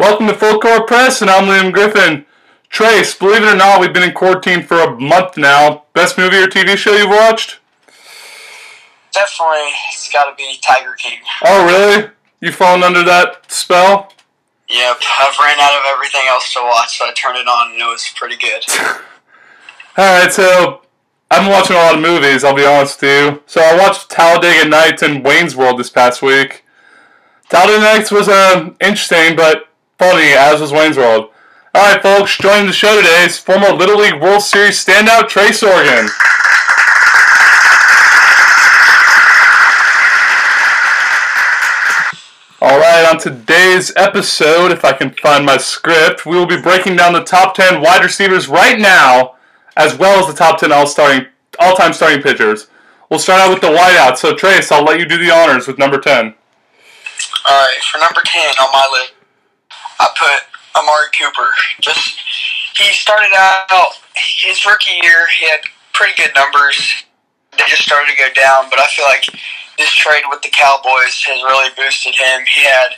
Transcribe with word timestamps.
Welcome 0.00 0.28
to 0.28 0.34
Full 0.34 0.58
Court 0.60 0.86
Press, 0.86 1.20
and 1.20 1.30
I'm 1.30 1.44
Liam 1.44 1.74
Griffin. 1.74 2.24
Tres, 2.70 3.14
believe 3.14 3.42
it 3.42 3.52
or 3.52 3.54
not, 3.54 3.82
we've 3.82 3.92
been 3.92 4.02
in 4.02 4.14
quarantine 4.14 4.62
for 4.62 4.80
a 4.80 4.98
month 4.98 5.36
now. 5.36 5.84
Best 5.92 6.16
movie 6.16 6.38
or 6.38 6.46
TV 6.46 6.74
show 6.74 6.96
you've 6.96 7.10
watched? 7.10 7.58
Definitely, 9.12 9.68
it's 9.90 10.10
got 10.10 10.24
to 10.24 10.34
be 10.36 10.58
Tiger 10.62 10.94
King. 10.94 11.18
Oh, 11.44 11.66
really? 11.66 12.08
You 12.40 12.50
fallen 12.50 12.82
under 12.82 13.02
that 13.02 13.52
spell? 13.52 14.14
Yep, 14.70 14.96
I've 15.18 15.36
ran 15.38 15.60
out 15.60 15.78
of 15.78 15.84
everything 15.92 16.22
else 16.28 16.50
to 16.54 16.60
watch, 16.62 16.96
so 16.96 17.04
I 17.04 17.12
turned 17.12 17.36
it 17.36 17.46
on 17.46 17.72
and 17.72 17.82
it 17.82 17.84
was 17.84 18.10
pretty 18.16 18.38
good. 18.38 18.64
Alright, 19.98 20.32
so 20.32 20.80
I've 21.30 21.42
been 21.42 21.50
watching 21.52 21.76
a 21.76 21.78
lot 21.78 21.94
of 21.96 22.00
movies, 22.00 22.42
I'll 22.42 22.56
be 22.56 22.64
honest 22.64 23.02
with 23.02 23.10
you. 23.10 23.42
So 23.44 23.60
I 23.60 23.76
watched 23.76 24.08
Talladega 24.08 24.66
Nights 24.66 25.02
and 25.02 25.22
Wayne's 25.22 25.54
World 25.54 25.78
this 25.78 25.90
past 25.90 26.22
week. 26.22 26.64
Talladega 27.50 27.82
Nights 27.82 28.10
was 28.10 28.30
uh, 28.30 28.70
interesting, 28.80 29.36
but 29.36 29.66
funny, 30.00 30.32
as 30.32 30.62
was 30.62 30.72
Wayne's 30.72 30.96
World. 30.96 31.28
Alright, 31.76 32.02
folks, 32.02 32.38
joining 32.38 32.66
the 32.66 32.72
show 32.72 32.96
today 32.96 33.26
is 33.26 33.36
former 33.36 33.68
Little 33.70 33.98
League 33.98 34.18
World 34.18 34.40
Series 34.40 34.82
standout 34.82 35.28
Tres 35.28 35.62
Organ. 35.62 36.08
Alright, 42.62 43.10
on 43.10 43.18
today's 43.20 43.92
episode, 43.94 44.72
if 44.72 44.86
I 44.86 44.94
can 44.94 45.10
find 45.10 45.44
my 45.44 45.58
script, 45.58 46.24
we 46.24 46.34
will 46.34 46.46
be 46.46 46.58
breaking 46.58 46.96
down 46.96 47.12
the 47.12 47.22
top 47.22 47.54
10 47.54 47.82
wide 47.82 48.02
receivers 48.02 48.48
right 48.48 48.78
now, 48.78 49.34
as 49.76 49.98
well 49.98 50.18
as 50.18 50.26
the 50.26 50.32
top 50.32 50.60
10 50.60 50.72
all 50.72 50.86
starting 50.86 51.26
all-time 51.58 51.92
starting 51.92 52.22
pitchers. 52.22 52.68
We'll 53.10 53.20
start 53.20 53.42
out 53.42 53.50
with 53.50 53.60
the 53.60 53.68
wideout. 53.68 54.16
So 54.16 54.34
Tres, 54.34 54.72
I'll 54.72 54.82
let 54.82 54.98
you 54.98 55.04
do 55.04 55.18
the 55.18 55.30
honors 55.30 55.66
with 55.66 55.76
number 55.76 56.00
10. 56.00 56.34
Alright, 57.46 57.82
for 57.92 57.98
number 57.98 58.22
10 58.24 58.48
on 58.62 58.72
my 58.72 58.88
list, 58.92 59.19
I 60.00 60.08
put 60.16 60.80
Amari 60.80 61.12
Cooper. 61.12 61.50
Just, 61.80 62.18
he 62.74 62.88
started 62.96 63.30
out, 63.36 64.00
his 64.16 64.64
rookie 64.64 64.96
year, 65.02 65.28
he 65.38 65.46
had 65.46 65.60
pretty 65.92 66.14
good 66.16 66.32
numbers. 66.34 67.04
They 67.52 67.64
just 67.68 67.84
started 67.84 68.10
to 68.10 68.16
go 68.16 68.32
down, 68.32 68.70
but 68.70 68.80
I 68.80 68.88
feel 68.88 69.04
like 69.04 69.28
this 69.76 69.92
trade 69.92 70.22
with 70.30 70.40
the 70.42 70.48
Cowboys 70.48 71.20
has 71.28 71.42
really 71.42 71.68
boosted 71.76 72.14
him. 72.14 72.44
He 72.46 72.64
had 72.64 72.96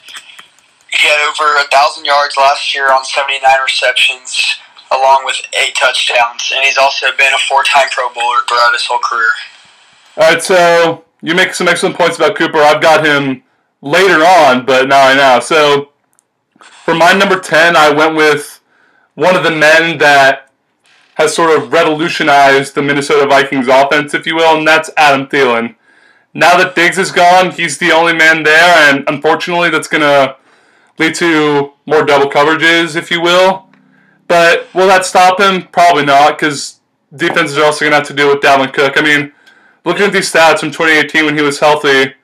he 0.91 1.09
had 1.09 1.19
over 1.27 1.57
a 1.57 1.67
thousand 1.71 2.05
yards 2.05 2.37
last 2.37 2.75
year 2.75 2.93
on 2.93 3.05
seventy 3.05 3.41
nine 3.41 3.59
receptions, 3.65 4.59
along 4.93 5.25
with 5.25 5.41
eight 5.55 5.75
touchdowns, 5.75 6.53
and 6.55 6.63
he's 6.65 6.77
also 6.77 7.07
been 7.17 7.33
a 7.33 7.39
four 7.49 7.65
time 7.65 7.89
Pro 7.91 8.13
Bowler 8.13 8.45
throughout 8.47 8.73
his 8.73 8.85
whole 8.85 8.99
career. 8.99 9.31
All 10.19 10.31
right, 10.31 10.43
so 10.43 11.05
you 11.23 11.35
make 11.35 11.55
some 11.55 11.67
excellent 11.67 11.97
points 11.97 12.17
about 12.19 12.37
Cooper. 12.37 12.59
I've 12.59 12.83
got 12.83 13.07
him 13.07 13.43
later 13.81 14.23
on, 14.23 14.67
but 14.67 14.89
now 14.89 15.07
I 15.07 15.15
know. 15.15 15.41
So 15.41 15.92
for 16.85 16.95
my 16.95 17.13
number 17.13 17.39
ten, 17.39 17.77
I 17.77 17.91
went 17.93 18.17
with 18.17 18.61
one 19.15 19.37
of 19.37 19.43
the 19.45 19.51
men 19.51 19.99
that 19.99 20.51
has 21.15 21.35
sort 21.35 21.57
of 21.57 21.73
revolutionized 21.73 22.75
the 22.75 22.83
Minnesota 22.83 23.27
Vikings 23.27 23.69
offense, 23.69 24.15
if 24.15 24.27
you 24.27 24.35
will, 24.35 24.57
and 24.57 24.67
that's 24.67 24.91
Adam 24.97 25.27
Thielen 25.27 25.77
now 26.35 26.57
that 26.57 26.75
Diggs 26.75 26.99
is 26.99 27.13
gone, 27.13 27.51
he's 27.51 27.79
the 27.79 27.93
only 27.93 28.15
man 28.15 28.43
there, 28.43 28.91
and 28.91 29.05
unfortunately, 29.09 29.71
that's 29.71 29.89
going 29.89 30.03
to 30.03 30.37
lead 30.99 31.15
to 31.17 31.73
more 31.87 32.05
double 32.05 32.31
coverages, 32.31 32.97
if 32.97 33.11
you 33.11 33.21
will. 33.21 33.67
But 34.29 34.73
will 34.75 34.87
that 34.87 35.05
stop 35.05 35.39
him? 35.39 35.69
Probably 35.69 36.05
not, 36.05 36.39
because 36.39 36.81
defenses 37.15 37.59
are 37.59 37.65
also 37.65 37.81
going 37.81 37.93
to 37.93 37.99
have 37.99 38.07
to 38.09 38.15
deal 38.15 38.29
with 38.29 38.41
Dalvin 38.41 38.73
Cook. 38.73 38.95
I 38.97 39.03
mean, 39.03 39.33
looking 39.85 40.07
at 40.07 40.13
these 40.13 40.33
stats 40.33 40.61
from 40.61 40.71
2018 40.71 41.27
when 41.27 41.37
he 41.37 41.43
was 41.43 41.61
healthy, 41.61 42.15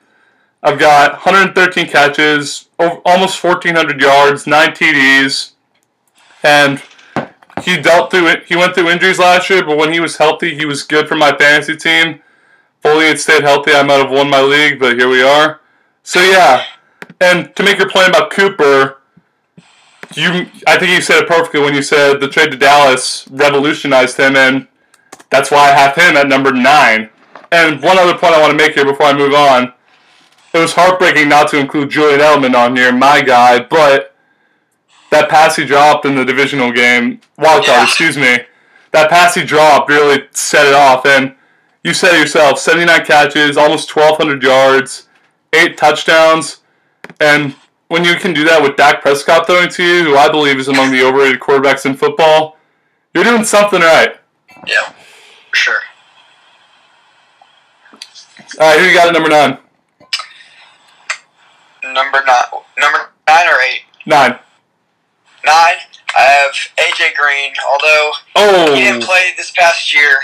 I've 0.63 0.79
got 0.79 1.11
113 1.11 1.87
catches, 1.87 2.67
almost 2.79 3.43
1,400 3.43 4.01
yards, 4.01 4.47
nine 4.47 4.71
TDs, 4.71 5.51
and 6.43 6.81
he 7.63 7.79
dealt 7.81 8.11
through 8.11 8.27
it. 8.27 8.45
He 8.47 8.55
went 8.55 8.73
through 8.73 8.89
injuries 8.89 9.19
last 9.19 9.49
year, 9.49 9.63
but 9.65 9.77
when 9.77 9.91
he 9.91 9.99
was 9.99 10.17
healthy, 10.17 10.55
he 10.55 10.65
was 10.65 10.83
good 10.83 11.07
for 11.07 11.15
my 11.15 11.35
fantasy 11.35 11.75
team 11.75 12.21
fully 12.81 13.07
had 13.07 13.19
stayed 13.19 13.43
healthy, 13.43 13.73
I 13.73 13.83
might 13.83 13.97
have 13.97 14.11
won 14.11 14.29
my 14.29 14.41
league, 14.41 14.79
but 14.79 14.97
here 14.97 15.09
we 15.09 15.21
are. 15.21 15.59
So 16.03 16.21
yeah, 16.21 16.63
and 17.19 17.55
to 17.55 17.63
make 17.63 17.77
your 17.77 17.89
point 17.89 18.09
about 18.09 18.31
Cooper, 18.31 19.01
you 20.15 20.47
I 20.65 20.77
think 20.77 20.91
you 20.91 21.01
said 21.01 21.23
it 21.23 21.27
perfectly 21.27 21.61
when 21.61 21.75
you 21.75 21.81
said 21.81 22.19
the 22.19 22.27
trade 22.27 22.51
to 22.51 22.57
Dallas 22.57 23.27
revolutionized 23.29 24.17
him, 24.17 24.35
and 24.35 24.67
that's 25.29 25.51
why 25.51 25.69
I 25.69 25.73
have 25.73 25.95
him 25.95 26.17
at 26.17 26.27
number 26.27 26.51
nine. 26.51 27.09
And 27.51 27.81
one 27.81 27.97
other 27.97 28.17
point 28.17 28.33
I 28.33 28.41
want 28.41 28.51
to 28.51 28.57
make 28.57 28.73
here 28.73 28.85
before 28.85 29.07
I 29.07 29.13
move 29.13 29.33
on. 29.33 29.73
It 30.53 30.57
was 30.57 30.73
heartbreaking 30.73 31.29
not 31.29 31.47
to 31.49 31.59
include 31.59 31.91
Julian 31.91 32.19
Edelman 32.19 32.55
on 32.55 32.75
here, 32.75 32.91
my 32.91 33.21
guy, 33.21 33.59
but 33.59 34.15
that 35.11 35.29
pass 35.29 35.55
he 35.55 35.65
dropped 35.65 36.05
in 36.05 36.15
the 36.15 36.25
divisional 36.25 36.71
game, 36.71 37.21
wild 37.37 37.65
card, 37.65 37.67
yeah. 37.67 37.83
excuse 37.83 38.17
me, 38.17 38.39
that 38.91 39.09
pass 39.09 39.35
he 39.35 39.43
dropped 39.43 39.89
really 39.89 40.27
set 40.31 40.65
it 40.65 40.73
off. 40.73 41.05
And 41.05 41.35
you 41.83 41.93
said 41.93 42.15
it 42.15 42.19
yourself 42.19 42.59
79 42.59 43.05
catches, 43.05 43.57
almost 43.57 43.95
1,200 43.95 44.41
yards, 44.41 45.07
eight 45.53 45.77
touchdowns. 45.77 46.61
And 47.19 47.55
when 47.87 48.03
you 48.03 48.15
can 48.15 48.33
do 48.33 48.43
that 48.45 48.61
with 48.61 48.75
Dak 48.75 49.01
Prescott 49.01 49.47
throwing 49.47 49.69
to 49.69 49.83
you, 49.83 50.03
who 50.03 50.15
I 50.15 50.29
believe 50.29 50.57
is 50.57 50.67
among 50.67 50.91
the 50.91 51.03
overrated 51.03 51.39
quarterbacks 51.39 51.85
in 51.85 51.95
football, 51.95 52.57
you're 53.13 53.23
doing 53.23 53.43
something 53.43 53.81
right. 53.81 54.15
Yeah, 54.67 54.93
for 55.49 55.55
sure. 55.55 55.81
All 58.59 58.67
right, 58.67 58.79
who 58.79 58.85
you 58.85 58.93
got 58.93 59.07
at 59.07 59.13
number 59.13 59.29
nine? 59.29 59.57
Number 61.99 62.23
nine, 62.25 62.63
number 62.79 63.11
nine 63.27 63.47
or 63.47 63.59
eight? 63.69 63.81
Nine. 64.05 64.39
Nine. 65.45 65.79
I 66.17 66.21
have 66.21 66.53
AJ 66.77 67.15
Green. 67.15 67.53
Although 67.67 68.11
oh. 68.35 68.73
he 68.73 68.81
didn't 68.81 69.03
oh. 69.03 69.05
play 69.05 69.31
this 69.35 69.51
past 69.51 69.93
year, 69.93 70.15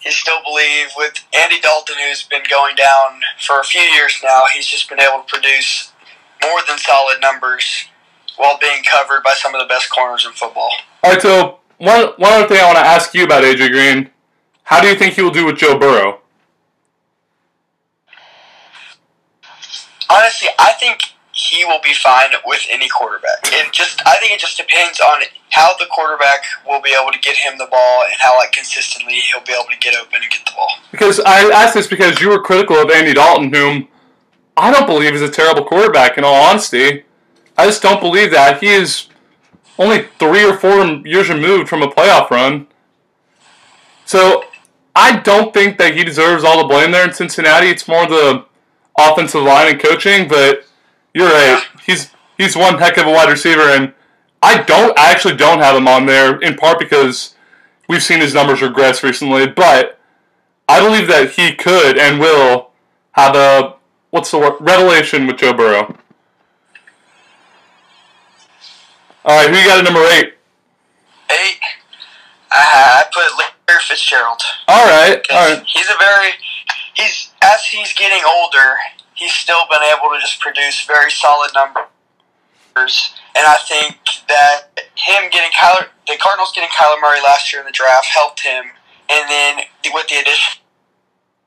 he 0.00 0.10
still 0.10 0.42
believe 0.44 0.88
with 0.98 1.14
Andy 1.34 1.60
Dalton, 1.60 1.96
who's 2.06 2.24
been 2.24 2.42
going 2.50 2.76
down 2.76 3.20
for 3.40 3.58
a 3.58 3.64
few 3.64 3.80
years 3.80 4.20
now, 4.22 4.42
he's 4.54 4.66
just 4.66 4.90
been 4.90 5.00
able 5.00 5.22
to 5.22 5.26
produce 5.26 5.92
more 6.42 6.60
than 6.68 6.76
solid 6.76 7.22
numbers 7.22 7.86
while 8.36 8.58
being 8.60 8.82
covered 8.84 9.22
by 9.22 9.32
some 9.32 9.54
of 9.54 9.62
the 9.62 9.66
best 9.66 9.90
corners 9.90 10.26
in 10.26 10.32
football. 10.32 10.70
All 11.02 11.12
right, 11.12 11.22
so 11.22 11.60
one 11.78 12.08
one 12.18 12.32
other 12.34 12.46
thing 12.46 12.58
I 12.60 12.66
want 12.66 12.76
to 12.76 12.84
ask 12.84 13.14
you 13.14 13.24
about 13.24 13.44
AJ 13.44 13.70
Green, 13.70 14.10
how 14.64 14.82
do 14.82 14.88
you 14.88 14.94
think 14.94 15.14
he 15.14 15.22
will 15.22 15.30
do 15.30 15.46
with 15.46 15.56
Joe 15.56 15.78
Burrow? 15.78 16.20
Honestly, 20.34 20.48
I 20.58 20.72
think 20.80 21.00
he 21.30 21.64
will 21.64 21.80
be 21.82 21.94
fine 21.94 22.30
with 22.44 22.66
any 22.68 22.88
quarterback. 22.88 23.38
It 23.44 23.72
just 23.72 24.02
I 24.04 24.18
think 24.18 24.32
it 24.32 24.40
just 24.40 24.56
depends 24.56 25.00
on 25.00 25.20
how 25.50 25.76
the 25.78 25.86
quarterback 25.86 26.42
will 26.66 26.82
be 26.82 26.96
able 27.00 27.12
to 27.12 27.18
get 27.20 27.36
him 27.36 27.56
the 27.56 27.66
ball 27.66 28.04
and 28.04 28.14
how 28.18 28.36
like 28.38 28.50
consistently 28.50 29.14
he'll 29.14 29.44
be 29.44 29.52
able 29.52 29.70
to 29.70 29.78
get 29.78 29.94
open 29.94 30.22
and 30.22 30.30
get 30.30 30.44
the 30.44 30.52
ball. 30.56 30.70
Because 30.90 31.20
I 31.20 31.50
asked 31.50 31.74
this 31.74 31.86
because 31.86 32.20
you 32.20 32.30
were 32.30 32.40
critical 32.40 32.76
of 32.76 32.90
Andy 32.90 33.14
Dalton, 33.14 33.52
whom 33.52 33.88
I 34.56 34.72
don't 34.72 34.86
believe 34.86 35.14
is 35.14 35.22
a 35.22 35.30
terrible 35.30 35.64
quarterback. 35.64 36.18
In 36.18 36.24
all 36.24 36.34
honesty, 36.34 37.04
I 37.56 37.66
just 37.66 37.82
don't 37.82 38.00
believe 38.00 38.32
that 38.32 38.60
he 38.60 38.68
is 38.68 39.08
only 39.78 40.06
three 40.18 40.44
or 40.44 40.56
four 40.56 40.84
years 41.06 41.28
removed 41.28 41.68
from 41.68 41.82
a 41.82 41.88
playoff 41.88 42.30
run. 42.30 42.66
So 44.04 44.44
I 44.96 45.18
don't 45.20 45.54
think 45.54 45.78
that 45.78 45.96
he 45.96 46.02
deserves 46.02 46.42
all 46.42 46.58
the 46.58 46.68
blame 46.68 46.90
there 46.90 47.06
in 47.06 47.14
Cincinnati. 47.14 47.68
It's 47.68 47.86
more 47.86 48.06
the 48.06 48.46
offensive 48.98 49.42
line 49.42 49.72
and 49.72 49.80
coaching, 49.80 50.28
but 50.28 50.64
you're 51.14 51.28
right. 51.28 51.62
He's 51.84 52.10
he's 52.36 52.56
one 52.56 52.78
heck 52.78 52.96
of 52.96 53.06
a 53.06 53.10
wide 53.10 53.30
receiver, 53.30 53.62
and 53.62 53.92
I 54.42 54.62
don't 54.62 54.98
I 54.98 55.10
actually 55.10 55.36
don't 55.36 55.60
have 55.60 55.76
him 55.76 55.88
on 55.88 56.06
there 56.06 56.38
in 56.40 56.56
part 56.56 56.78
because 56.78 57.34
we've 57.88 58.02
seen 58.02 58.20
his 58.20 58.34
numbers 58.34 58.62
regress 58.62 59.02
recently. 59.02 59.46
But 59.46 59.98
I 60.68 60.80
believe 60.80 61.08
that 61.08 61.32
he 61.32 61.54
could 61.54 61.98
and 61.98 62.20
will 62.20 62.70
have 63.12 63.34
a 63.36 63.76
what's 64.10 64.30
the 64.30 64.38
word 64.38 64.54
revelation 64.60 65.26
with 65.26 65.38
Joe 65.38 65.52
Burrow. 65.52 65.96
All 69.26 69.38
right, 69.38 69.48
who 69.48 69.56
you 69.56 69.66
got 69.66 69.78
at 69.78 69.84
number 69.84 70.04
eight? 70.12 70.34
Eight. 71.30 71.58
I 72.50 73.04
put 73.12 73.24
Larry 73.68 73.80
Fitzgerald. 73.82 74.40
All 74.68 74.86
right, 74.86 75.24
all 75.30 75.48
right. 75.48 75.64
He's 75.66 75.88
a 75.88 75.98
very 75.98 76.32
he's 76.94 77.30
as 77.44 77.64
he's 77.66 77.92
getting 77.92 78.22
older, 78.24 78.76
he's 79.14 79.32
still 79.32 79.64
been 79.70 79.82
able 79.82 80.08
to 80.14 80.20
just 80.20 80.40
produce 80.40 80.84
very 80.86 81.10
solid 81.10 81.50
numbers. 81.54 83.14
And 83.36 83.46
I 83.46 83.58
think 83.68 83.98
that 84.28 84.72
him 84.96 85.30
getting 85.30 85.52
Kyler, 85.52 85.88
the 86.06 86.16
Cardinals 86.18 86.52
getting 86.54 86.70
Kyler 86.70 87.00
Murray 87.00 87.20
last 87.22 87.52
year 87.52 87.60
in 87.60 87.66
the 87.66 87.72
draft 87.72 88.06
helped 88.06 88.40
him. 88.40 88.64
And 89.10 89.28
then 89.28 89.60
with 89.92 90.08
the 90.08 90.16
addition 90.16 90.60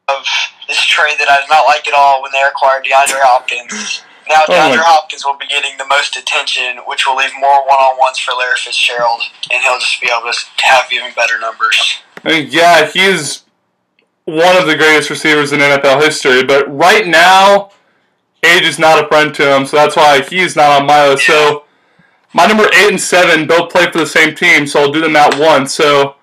of 0.07 0.23
this 0.67 0.83
trade 0.85 1.17
that 1.19 1.29
I 1.29 1.41
did 1.41 1.49
not 1.49 1.67
like 1.67 1.88
at 1.88 1.94
all 1.94 2.21
when 2.21 2.31
they 2.31 2.44
acquired 2.45 2.85
DeAndre 2.85 3.19
Hopkins. 3.23 4.03
Now 4.29 4.44
oh 4.47 4.51
DeAndre 4.51 4.79
oh 4.79 4.83
Hopkins 4.83 5.25
will 5.25 5.38
be 5.38 5.47
getting 5.47 5.77
the 5.77 5.88
most 5.88 6.15
attention, 6.15 6.79
which 6.85 7.07
will 7.07 7.15
leave 7.15 7.31
more 7.39 7.65
one-on-ones 7.65 8.19
for 8.19 8.31
Larry 8.35 8.55
Fitzgerald, 8.57 9.21
and 9.51 9.61
he'll 9.63 9.79
just 9.79 9.99
be 9.99 10.07
able 10.07 10.31
to 10.31 10.38
have 10.63 10.91
even 10.91 11.11
better 11.15 11.39
numbers. 11.39 11.99
Yeah, 12.23 12.85
he's 12.88 13.44
one 14.27 14.57
of 14.57 14.68
the 14.68 14.75
greatest 14.75 15.09
receivers 15.09 15.53
in 15.53 15.62
NFL 15.62 16.01
history. 16.01 16.44
But 16.44 16.68
right 16.68 17.07
now, 17.07 17.71
age 18.44 18.63
is 18.63 18.77
not 18.77 19.03
a 19.03 19.07
friend 19.07 19.33
to 19.35 19.56
him, 19.56 19.65
so 19.65 19.77
that's 19.77 19.95
why 19.95 20.21
he's 20.21 20.53
not 20.53 20.81
on 20.81 20.85
my 20.85 21.07
list. 21.07 21.25
So 21.25 21.63
my 22.33 22.45
number 22.45 22.65
eight 22.75 22.89
and 22.89 23.00
seven 23.00 23.47
both 23.47 23.71
play 23.71 23.89
for 23.89 24.00
the 24.00 24.06
same 24.06 24.35
team, 24.35 24.68
so 24.68 24.81
I'll 24.81 24.91
do 24.91 25.00
them 25.00 25.15
at 25.15 25.39
once. 25.39 25.74
So 25.74 26.18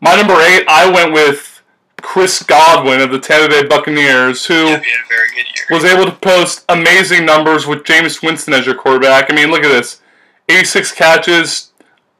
my 0.00 0.16
number 0.16 0.34
eight, 0.34 0.64
I 0.66 0.90
went 0.90 1.12
with 1.12 1.62
Chris 2.02 2.42
Godwin 2.42 3.00
of 3.00 3.12
the 3.12 3.20
Tampa 3.20 3.48
Bay 3.48 3.64
Buccaneers, 3.66 4.46
who 4.46 4.54
Yep, 4.54 4.82
he 4.82 4.90
had 4.90 5.00
a 5.04 5.08
very 5.08 5.28
good 5.28 5.46
year. 5.56 5.66
was 5.70 5.84
able 5.84 6.04
to 6.04 6.16
post 6.16 6.64
amazing 6.68 7.24
numbers 7.24 7.64
with 7.64 7.84
Jameis 7.84 8.24
Winston 8.24 8.54
as 8.54 8.66
your 8.66 8.74
quarterback. 8.74 9.30
I 9.30 9.36
mean, 9.36 9.52
look 9.52 9.62
at 9.62 9.68
this 9.68 10.00
86 10.48 10.90
catches, 10.92 11.70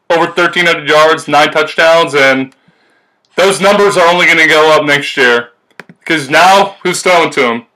over 0.08 0.26
1,300 0.26 0.88
yards, 0.88 1.26
9 1.26 1.50
touchdowns, 1.50 2.14
and 2.14 2.54
those 3.36 3.60
numbers 3.60 3.96
are 3.96 4.08
only 4.08 4.26
going 4.26 4.38
to 4.38 4.46
go 4.46 4.72
up 4.72 4.84
next 4.84 5.16
year. 5.16 5.50
Because 5.98 6.28
now, 6.30 6.76
who's 6.82 7.02
throwing 7.02 7.30
to 7.30 7.52
him? 7.52 7.66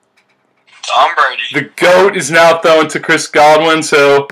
Tom 0.83 1.11
Brady. 1.15 1.43
The 1.53 1.71
GOAT 1.77 2.17
is 2.17 2.31
now 2.31 2.59
throwing 2.59 2.89
to 2.89 3.01
Chris 3.01 3.27
Godwin, 3.27 3.83
so 3.83 4.29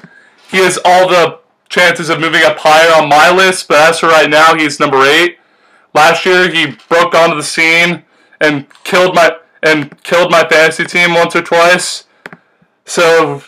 he 0.51 0.59
has 0.59 0.79
all 0.85 1.09
the 1.09 1.41
chances 1.69 2.09
of 2.09 2.21
moving 2.21 2.43
up 2.43 2.59
higher 2.59 2.91
on 3.01 3.09
my 3.09 3.31
list, 3.31 3.69
but 3.69 3.91
as 3.91 4.01
for 4.01 4.07
right 4.07 4.31
now, 4.31 4.55
he's 4.55 4.81
number 4.81 5.03
8. 5.03 5.37
Last 5.95 6.25
year, 6.25 6.51
he 6.51 6.77
broke 6.89 7.15
onto 7.15 7.37
the 7.37 7.43
scene 7.43 8.05
and 8.41 8.67
killed 8.85 9.15
my 9.15 9.37
and 9.63 10.01
killed 10.05 10.31
my 10.31 10.49
fantasy 10.49 10.85
team 10.85 11.15
once 11.15 11.35
or 11.35 11.43
twice. 11.43 12.05
So 12.85 13.43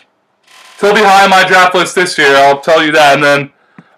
he'll 0.79 0.93
be 0.93 0.99
high 0.99 1.23
on 1.23 1.29
my 1.29 1.47
draft 1.47 1.73
list 1.73 1.95
this 1.95 2.17
year. 2.17 2.35
I'll 2.35 2.59
tell 2.59 2.83
you 2.83 2.91
that. 2.91 3.15
And 3.15 3.23
then 3.23 3.51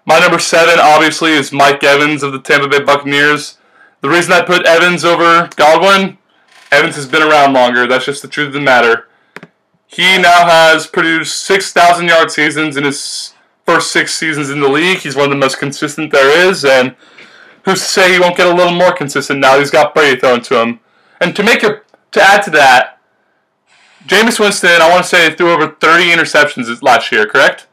my 0.06 0.20
number 0.20 0.38
seven, 0.38 0.78
obviously, 0.78 1.32
is 1.32 1.50
Mike 1.50 1.82
Evans 1.82 2.22
of 2.22 2.32
the 2.32 2.38
Tampa 2.38 2.68
Bay 2.68 2.80
Buccaneers. 2.80 3.58
The 4.04 4.10
reason 4.10 4.34
I 4.34 4.42
put 4.42 4.66
Evans 4.66 5.02
over 5.02 5.48
Godwin, 5.56 6.18
Evans 6.70 6.94
has 6.96 7.06
been 7.06 7.22
around 7.22 7.54
longer. 7.54 7.86
That's 7.86 8.04
just 8.04 8.20
the 8.20 8.28
truth 8.28 8.48
of 8.48 8.52
the 8.52 8.60
matter. 8.60 9.08
He 9.86 10.18
now 10.18 10.46
has 10.46 10.86
produced 10.86 11.40
six 11.40 11.72
thousand 11.72 12.08
yard 12.08 12.30
seasons 12.30 12.76
in 12.76 12.84
his 12.84 13.32
first 13.64 13.90
six 13.90 14.12
seasons 14.12 14.50
in 14.50 14.60
the 14.60 14.68
league. 14.68 14.98
He's 14.98 15.16
one 15.16 15.24
of 15.24 15.30
the 15.30 15.36
most 15.36 15.58
consistent 15.58 16.12
there 16.12 16.28
is, 16.46 16.66
and 16.66 16.96
who's 17.64 17.80
to 17.80 17.86
say 17.86 18.12
he 18.12 18.20
won't 18.20 18.36
get 18.36 18.46
a 18.46 18.52
little 18.52 18.74
more 18.74 18.92
consistent 18.92 19.40
now? 19.40 19.58
He's 19.58 19.70
got 19.70 19.94
Brady 19.94 20.20
thrown 20.20 20.42
to 20.42 20.60
him. 20.60 20.80
And 21.22 21.34
to 21.34 21.42
make 21.42 21.64
it 21.64 21.82
to 22.12 22.22
add 22.22 22.42
to 22.42 22.50
that, 22.50 23.00
Jameis 24.06 24.38
Winston, 24.38 24.82
I 24.82 24.90
want 24.90 25.04
to 25.04 25.08
say, 25.08 25.34
threw 25.34 25.50
over 25.50 25.68
30 25.80 26.10
interceptions 26.10 26.82
last 26.82 27.10
year, 27.10 27.24
correct? 27.24 27.68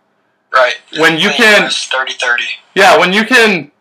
Right. 0.53 0.75
When 0.97 1.17
you 1.17 1.31
can- 1.31 1.63
30-30. 1.69 2.43
Yeah, 2.73 2.97
when 2.97 3.11
you 3.11 3.25
can, 3.25 3.71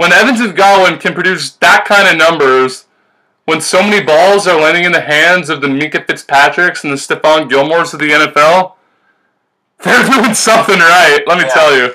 when 0.00 0.14
Evans 0.14 0.40
and 0.40 0.56
Godwin 0.56 0.98
can 0.98 1.12
produce 1.12 1.50
that 1.56 1.84
kind 1.84 2.08
of 2.08 2.16
numbers, 2.16 2.86
when 3.44 3.60
so 3.60 3.82
many 3.82 4.02
balls 4.02 4.46
are 4.46 4.58
landing 4.58 4.84
in 4.84 4.92
the 4.92 5.02
hands 5.02 5.50
of 5.50 5.60
the 5.60 5.66
Minkah 5.66 6.06
Fitzpatricks 6.06 6.84
and 6.84 6.90
the 6.90 6.96
Stephon 6.96 7.50
Gilmores 7.50 7.92
of 7.92 8.00
the 8.00 8.08
NFL, 8.08 8.76
they're 9.84 10.08
doing 10.22 10.32
something 10.32 10.78
right. 10.78 11.20
Let 11.26 11.36
me 11.36 11.44
Yeah. 11.44 11.50
tell 11.52 11.76
you. 11.76 11.94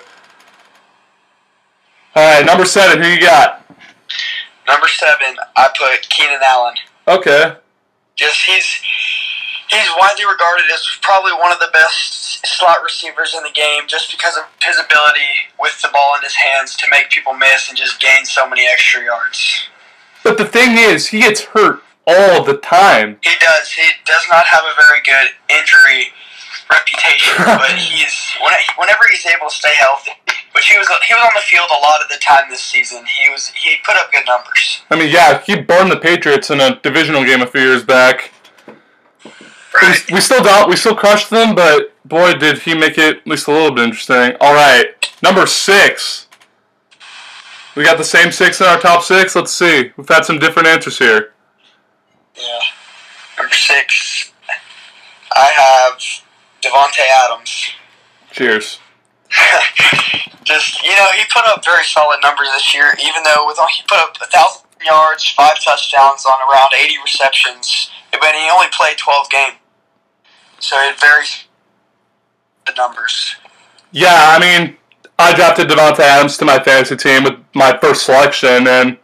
All 2.16 2.36
right, 2.36 2.46
number 2.46 2.64
seven. 2.64 3.02
Who 3.02 3.10
you 3.10 3.20
got? 3.20 3.66
Number 4.68 4.88
seven, 4.88 5.36
I 5.58 5.70
put 5.76 6.08
Keenan 6.08 6.42
Allen. 6.44 6.76
Okay. 7.08 7.56
Just 8.16 8.38
he's 8.46 8.82
he's 9.76 9.92
widely 10.00 10.26
regarded 10.26 10.66
as 10.74 10.86
probably 11.02 11.34
one 11.34 11.52
of 11.52 11.60
the 11.60 11.70
best 11.74 12.46
slot 12.46 12.84
receivers 12.84 13.36
in 13.36 13.44
the 13.44 13.52
game, 13.52 13.84
just 13.88 14.12
because 14.12 14.38
of 14.38 14.44
his 14.64 14.78
ability 14.80 15.52
with 15.60 15.80
the 15.82 15.90
ball 15.92 16.16
in 16.16 16.24
his 16.24 16.36
hands 16.36 16.76
to 16.78 16.88
make 16.90 17.10
people 17.10 17.34
miss 17.34 17.70
and 17.70 17.78
just 17.78 18.00
gain 18.00 18.26
so 18.26 18.48
many 18.48 18.66
extra 18.68 19.04
yards. 19.04 19.68
But 20.24 20.38
the 20.38 20.46
thing 20.46 20.78
is, 20.78 21.08
he 21.08 21.20
gets 21.20 21.42
hurt 21.42 21.84
all 22.08 22.44
the 22.44 22.58
time. 22.58 23.18
He 23.22 23.34
does. 23.40 23.72
He 23.72 23.88
does 24.06 24.24
not 24.32 24.46
have 24.46 24.64
a 24.64 24.74
very 24.76 25.02
good 25.06 25.34
injury 25.50 26.14
reputation, 26.70 27.34
but 27.46 27.72
he's 27.72 28.34
whenever 28.78 29.04
he's 29.10 29.26
able 29.26 29.50
to 29.50 29.56
stay 29.56 29.74
healthy. 29.78 30.12
Which 30.54 30.70
he 30.70 30.78
was 30.78 30.88
he 31.06 31.14
was 31.14 31.22
on 31.22 31.34
the 31.36 31.42
field 31.42 31.68
a 31.78 31.82
lot 31.82 32.02
of 32.02 32.08
the 32.08 32.18
time 32.18 32.50
this 32.50 32.62
season. 32.62 33.04
He 33.06 33.30
was 33.30 33.50
he 33.50 33.76
put 33.86 33.98
up 33.98 34.12
good 34.14 34.26
numbers. 34.26 34.84
I 34.90 34.98
mean, 34.98 35.12
yeah, 35.12 35.42
he 35.42 35.60
burned 35.60 35.92
the 35.92 35.98
Patriots 35.98 36.50
in 36.50 36.62
a 36.62 36.80
divisional 36.80 37.26
game 37.26 37.42
a 37.42 37.48
few 37.48 37.62
years 37.62 37.84
back. 37.84 38.32
Right. 39.82 40.06
We, 40.10 40.16
we 40.16 40.22
still 40.22 40.44
don't. 40.44 40.70
We 40.70 40.76
still 40.76 40.96
crushed 40.96 41.30
them, 41.30 41.56
but 41.56 41.94
boy, 42.06 42.34
did 42.34 42.60
he 42.60 42.76
make 42.76 42.98
it 42.98 43.18
at 43.18 43.28
least 43.28 43.48
a 43.48 43.52
little 43.52 43.72
bit 43.72 43.86
interesting. 43.86 44.38
All 44.40 44.54
right, 44.54 44.88
number 45.22 45.46
six. 45.46 46.28
We 47.76 47.84
got 47.84 47.98
the 47.98 48.06
same 48.06 48.32
six 48.32 48.62
in 48.62 48.68
our 48.68 48.80
top 48.80 49.04
six. 49.04 49.36
Let's 49.36 49.52
see. 49.52 49.92
We've 49.98 50.08
had 50.08 50.24
some 50.24 50.40
different 50.40 50.70
answers 50.70 50.98
here. 50.98 51.34
Yeah. 52.36 52.60
Number 53.38 53.54
six, 53.54 54.32
I 55.34 55.52
have 55.52 56.00
Davante 56.62 57.04
Adams. 57.26 57.72
Cheers. 58.32 58.80
Just 60.44 60.84
you 60.84 60.92
know, 60.92 61.10
he 61.18 61.24
put 61.34 61.44
up 61.48 61.66
very 61.66 61.84
solid 61.84 62.20
numbers 62.24 62.48
this 62.54 62.74
year. 62.74 62.94
Even 63.04 63.24
though 63.24 63.46
with 63.48 63.58
he 63.76 63.84
put 63.88 63.98
up 63.98 64.16
a 64.22 64.28
thousand 64.28 64.64
yards, 64.86 65.28
five 65.32 65.58
touchdowns 65.64 66.26
on 66.26 66.38
around 66.50 66.72
eighty 66.74 66.96
receptions, 67.04 67.90
but 68.12 68.36
he 68.36 68.50
only 68.54 68.68
played 68.72 68.98
twelve 68.98 69.30
games, 69.30 69.56
so 70.66 70.76
it 70.80 71.00
varies 71.00 71.46
the 72.66 72.74
numbers. 72.76 73.36
Yeah, 73.92 74.36
I 74.36 74.40
mean, 74.40 74.78
I 75.20 75.36
drafted 75.36 75.68
Davante 75.68 76.00
Adams 76.00 76.38
to 76.38 76.46
my 76.46 76.62
fantasy 76.62 76.96
team 76.96 77.24
with 77.24 77.36
my 77.54 77.78
first 77.78 78.06
selection, 78.06 78.68
and 78.68 78.98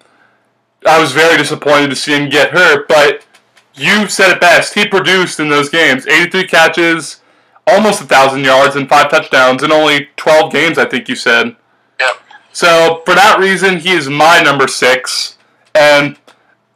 I 0.85 0.99
was 0.99 1.11
very 1.11 1.37
disappointed 1.37 1.91
to 1.91 1.95
see 1.95 2.13
him 2.13 2.29
get 2.29 2.49
hurt. 2.49 2.87
But 2.87 3.25
you 3.75 4.09
said 4.09 4.31
it 4.31 4.41
best. 4.41 4.73
He 4.73 4.87
produced 4.87 5.39
in 5.39 5.49
those 5.49 5.69
games 5.69 6.07
83 6.07 6.47
catches, 6.47 7.21
almost 7.67 8.01
a 8.01 8.05
1,000 8.05 8.43
yards, 8.43 8.75
and 8.75 8.89
five 8.89 9.11
touchdowns 9.11 9.61
in 9.61 9.71
only 9.71 10.09
12 10.17 10.51
games, 10.51 10.77
I 10.79 10.85
think 10.85 11.07
you 11.07 11.15
said. 11.15 11.55
Yep. 11.99 12.15
So, 12.51 13.03
for 13.05 13.13
that 13.13 13.39
reason, 13.39 13.79
he 13.79 13.91
is 13.91 14.09
my 14.09 14.41
number 14.41 14.67
six. 14.67 15.37
And 15.75 16.17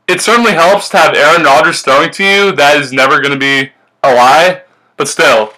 it 0.08 0.22
certainly 0.22 0.54
helps 0.54 0.90
to 0.90 0.98
have 0.98 1.16
Aaron 1.16 1.44
Rodgers 1.44 1.82
throwing 1.82 2.12
to 2.12 2.24
you. 2.24 2.52
That 2.52 2.78
is 2.78 2.94
never 2.94 3.20
going 3.20 3.34
to 3.34 3.40
be 3.40 3.72
a 4.04 4.14
lie. 4.14 4.62
But 4.98 5.08
still, 5.08 5.54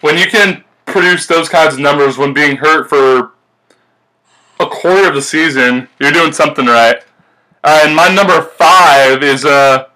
when 0.00 0.18
you 0.18 0.26
can 0.26 0.64
produce 0.86 1.26
those 1.26 1.48
kinds 1.48 1.74
of 1.74 1.80
numbers 1.80 2.18
when 2.18 2.32
being 2.32 2.56
hurt 2.56 2.88
for 2.88 3.32
a 4.58 4.66
quarter 4.66 5.08
of 5.08 5.14
the 5.14 5.22
season, 5.22 5.88
you're 5.98 6.12
doing 6.12 6.32
something 6.32 6.66
right. 6.66 7.02
Uh, 7.62 7.82
and 7.84 7.94
my 7.94 8.08
number 8.12 8.40
five 8.42 9.22
is 9.22 9.44
uh, 9.44 9.86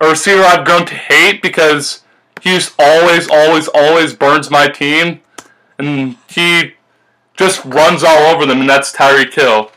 a 0.00 0.08
receiver 0.08 0.42
I've 0.42 0.64
grown 0.64 0.86
to 0.86 0.94
hate 0.94 1.42
because 1.42 2.02
he 2.40 2.50
just 2.50 2.74
always, 2.78 3.28
always, 3.30 3.68
always 3.68 4.14
burns 4.14 4.50
my 4.50 4.68
team, 4.68 5.20
and 5.78 6.16
he 6.28 6.74
just 7.36 7.64
runs 7.64 8.02
all 8.02 8.34
over 8.34 8.46
them, 8.46 8.60
and 8.60 8.68
that's 8.68 8.94
Tyreek 8.94 9.34
Hill. 9.34 9.70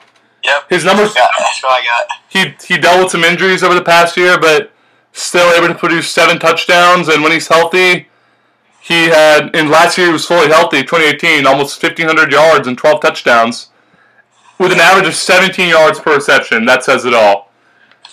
Yep. 0.44 0.70
His 0.70 0.84
numbers, 0.84 1.14
Got, 1.14 1.30
that's 1.38 1.64
what 1.64 1.82
I 1.82 1.86
got. 1.86 2.08
he 2.28 2.54
he 2.68 2.78
dealt 2.80 3.02
with 3.04 3.12
some 3.12 3.24
injuries 3.24 3.64
over 3.64 3.74
the 3.76 3.82
past 3.82 4.18
year, 4.18 4.38
but 4.38 4.74
still 5.14 5.50
able 5.54 5.68
to 5.70 5.76
produce 5.76 6.10
seven 6.12 6.38
touchdowns. 6.38 7.08
And 7.08 7.24
when 7.24 7.32
he's 7.32 7.48
healthy, 7.48 8.08
he 8.84 9.06
had 9.08 9.56
in 9.56 9.70
last 9.70 9.98
year 9.98 10.08
he 10.08 10.14
was 10.14 10.26
fully 10.26 10.48
healthy, 10.50 10.82
2018, 10.84 11.48
almost 11.48 11.82
1,500 11.82 12.32
yards 12.32 12.68
and 12.68 12.78
12 12.78 13.02
touchdowns, 13.02 13.70
with 14.60 14.72
an 14.74 14.80
average 14.80 15.08
of 15.08 15.16
17 15.16 15.70
yards 15.70 16.00
per 16.00 16.16
reception. 16.16 16.66
That 16.66 16.84
says 16.84 17.06
it 17.06 17.14
all. 17.14 17.52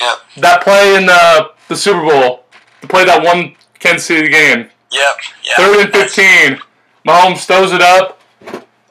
Yep. 0.01 0.19
That 0.39 0.63
play 0.63 0.97
in 0.97 1.07
the 1.07 1.51
the 1.69 1.77
Super 1.77 2.03
Bowl, 2.03 2.45
the 2.81 2.87
play 2.89 3.05
that 3.05 3.23
won 3.23 3.55
Kansas 3.79 4.07
City 4.07 4.29
game, 4.29 4.69
Yep. 4.93 5.17
Yeah. 5.45 5.57
third 5.57 5.81
and 5.85 5.93
15, 5.93 6.61
Mahomes 7.07 7.45
throws 7.47 7.73
it 7.73 7.81
up. 7.83 8.21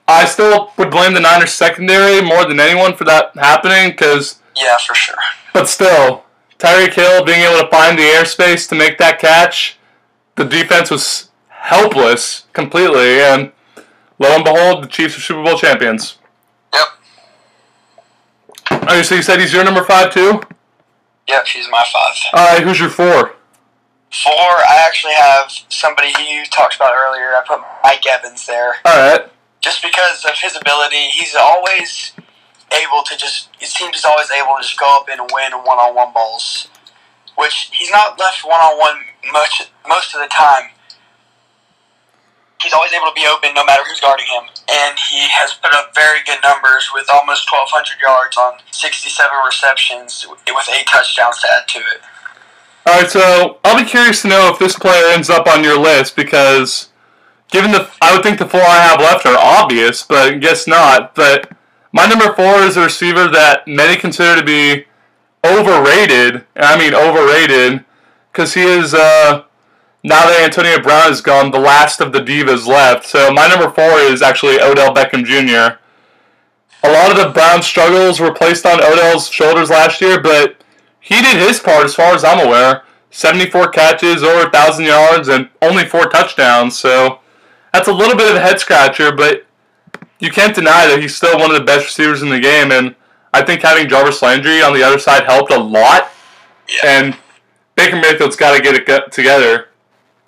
I 0.07 0.25
still 0.25 0.71
would 0.77 0.89
blame 0.91 1.13
the 1.13 1.19
Niners 1.19 1.51
secondary 1.53 2.21
more 2.21 2.45
than 2.45 2.59
anyone 2.59 2.95
for 2.95 3.03
that 3.05 3.31
happening 3.35 3.91
because 3.91 4.39
Yeah, 4.55 4.77
for 4.77 4.95
sure. 4.95 5.15
but 5.53 5.67
still, 5.69 6.23
Tyreek 6.57 6.93
Hill 6.93 7.23
being 7.23 7.41
able 7.41 7.61
to 7.61 7.69
find 7.69 7.97
the 7.97 8.03
airspace 8.03 8.67
to 8.69 8.75
make 8.75 8.97
that 8.97 9.19
catch, 9.19 9.77
the 10.35 10.45
defense 10.45 10.89
was 10.89 11.28
helpless 11.69 12.45
completely, 12.53 13.21
and 13.21 13.51
lo 14.17 14.29
and 14.35 14.43
behold, 14.43 14.83
the 14.83 14.87
Chiefs 14.87 15.17
are 15.17 15.21
Super 15.21 15.43
Bowl 15.43 15.57
champions. 15.57 16.17
Yep. 16.73 16.87
Oh, 18.89 19.01
so 19.03 19.15
you 19.15 19.21
said 19.21 19.39
he's 19.39 19.53
your 19.53 19.63
number 19.63 19.83
five 19.83 20.11
too? 20.13 20.41
Yep. 21.27 21.45
he's 21.47 21.69
my 21.69 21.85
five. 21.93 22.15
All 22.33 22.53
right, 22.53 22.63
who's 22.63 22.79
your 22.79 22.89
four? 22.89 23.35
Four, 24.11 24.33
I 24.33 24.83
actually 24.87 25.13
have 25.13 25.51
somebody 25.69 26.07
you 26.19 26.43
talked 26.45 26.75
about 26.75 26.93
earlier. 26.95 27.27
I 27.37 27.43
put 27.47 27.61
Mike 27.83 28.03
Evans 28.07 28.47
there. 28.47 28.73
All 28.85 28.97
right. 28.97 29.29
just 29.61 29.83
because 29.83 30.25
of 30.25 30.31
his 30.41 30.57
ability, 30.59 31.09
he's 31.13 31.35
always 31.35 32.13
able 32.73 33.03
to 33.05 33.15
just. 33.15 33.49
It 33.61 33.67
seems 33.67 33.93
he's 33.95 34.05
always 34.05 34.31
able 34.31 34.55
to 34.57 34.63
just 34.63 34.79
go 34.79 34.87
up 34.99 35.07
and 35.11 35.21
win 35.31 35.51
one-on-one 35.63 36.13
balls, 36.13 36.67
which 37.37 37.69
he's 37.71 37.91
not 37.91 38.19
left 38.19 38.43
one-on-one 38.43 38.97
much 39.31 39.69
most 39.87 40.15
of 40.15 40.21
the 40.21 40.27
time. 40.27 40.71
He's 42.61 42.73
always 42.73 42.91
able 42.91 43.07
to 43.07 43.15
be 43.15 43.25
open 43.25 43.53
no 43.55 43.63
matter 43.65 43.83
who's 43.87 44.01
guarding 44.01 44.27
him, 44.27 44.43
and 44.67 44.99
he 44.99 45.23
has 45.31 45.53
put 45.53 45.73
up 45.73 45.95
very 45.95 46.19
good 46.25 46.39
numbers 46.43 46.91
with 46.93 47.07
almost 47.09 47.47
1,200 47.51 48.01
yards 48.03 48.35
on 48.35 48.59
67 48.71 49.31
receptions 49.45 50.27
with 50.27 50.69
eight 50.75 50.85
touchdowns 50.87 51.39
to 51.39 51.47
add 51.55 51.67
to 51.69 51.79
it. 51.79 52.01
All 52.85 52.99
right, 52.99 53.09
so 53.09 53.59
I'll 53.63 53.81
be 53.81 53.89
curious 53.89 54.21
to 54.23 54.27
know 54.27 54.49
if 54.51 54.59
this 54.59 54.77
player 54.77 55.07
ends 55.07 55.29
up 55.29 55.47
on 55.47 55.63
your 55.63 55.79
list 55.79 56.15
because 56.15 56.89
given 57.51 57.71
the, 57.71 57.89
I 58.01 58.13
would 58.13 58.23
think 58.23 58.39
the 58.39 58.47
four 58.47 58.61
I 58.61 58.79
have 58.79 58.99
left 58.99 59.25
are 59.25 59.37
obvious, 59.37 60.03
but 60.03 60.17
I 60.17 60.37
guess 60.37 60.67
not. 60.67 61.15
But 61.15 61.51
my 61.91 62.07
number 62.07 62.33
four 62.33 62.61
is 62.61 62.77
a 62.77 62.83
receiver 62.83 63.27
that 63.29 63.67
many 63.67 63.99
consider 63.99 64.39
to 64.39 64.45
be 64.45 64.85
overrated, 65.45 66.45
and 66.55 66.65
I 66.65 66.77
mean 66.77 66.93
overrated, 66.93 67.85
because 68.31 68.53
he 68.53 68.63
is 68.63 68.93
uh, 68.93 69.43
now 70.09 70.25
that 70.25 70.41
Antonio 70.43 70.81
Brown 70.81 71.11
is 71.11 71.21
gone, 71.21 71.51
the 71.51 71.59
last 71.59 72.01
of 72.01 72.11
the 72.11 72.19
divas 72.19 72.65
left. 72.65 73.05
So 73.05 73.31
my 73.31 73.47
number 73.47 73.69
four 73.69 73.99
is 73.99 74.23
actually 74.23 74.59
Odell 74.59 74.93
Beckham 74.93 75.23
Jr. 75.23 75.77
A 76.83 76.91
lot 76.91 77.11
of 77.11 77.17
the 77.17 77.31
Brown 77.31 77.61
struggles 77.61 78.19
were 78.19 78.33
placed 78.33 78.65
on 78.65 78.81
Odell's 78.81 79.29
shoulders 79.29 79.69
last 79.69 80.01
year, 80.01 80.19
but 80.19 80.57
he 80.99 81.21
did 81.21 81.37
his 81.37 81.59
part 81.59 81.85
as 81.85 81.93
far 81.93 82.15
as 82.15 82.23
I'm 82.23 82.39
aware. 82.39 82.83
74 83.11 83.69
catches, 83.69 84.23
over 84.23 84.43
1,000 84.43 84.85
yards, 84.85 85.27
and 85.27 85.47
only 85.61 85.85
four 85.85 86.07
touchdowns. 86.07 86.75
So 86.75 87.19
that's 87.71 87.87
a 87.87 87.93
little 87.93 88.17
bit 88.17 88.31
of 88.31 88.37
a 88.37 88.41
head 88.41 88.59
scratcher, 88.59 89.11
but 89.11 89.45
you 90.19 90.31
can't 90.31 90.55
deny 90.55 90.87
that 90.87 90.99
he's 91.01 91.15
still 91.15 91.37
one 91.37 91.51
of 91.51 91.57
the 91.57 91.63
best 91.63 91.85
receivers 91.85 92.23
in 92.23 92.29
the 92.29 92.39
game. 92.39 92.71
And 92.71 92.95
I 93.31 93.43
think 93.43 93.61
having 93.61 93.87
Jarvis 93.87 94.23
Landry 94.23 94.63
on 94.63 94.73
the 94.73 94.81
other 94.81 94.97
side 94.97 95.25
helped 95.25 95.51
a 95.51 95.59
lot. 95.59 96.09
Yeah. 96.67 96.89
And 96.89 97.17
Baker 97.75 97.97
Mayfield's 97.97 98.35
got 98.35 98.57
to 98.57 98.63
get 98.63 98.75
it 98.75 99.11
together 99.11 99.68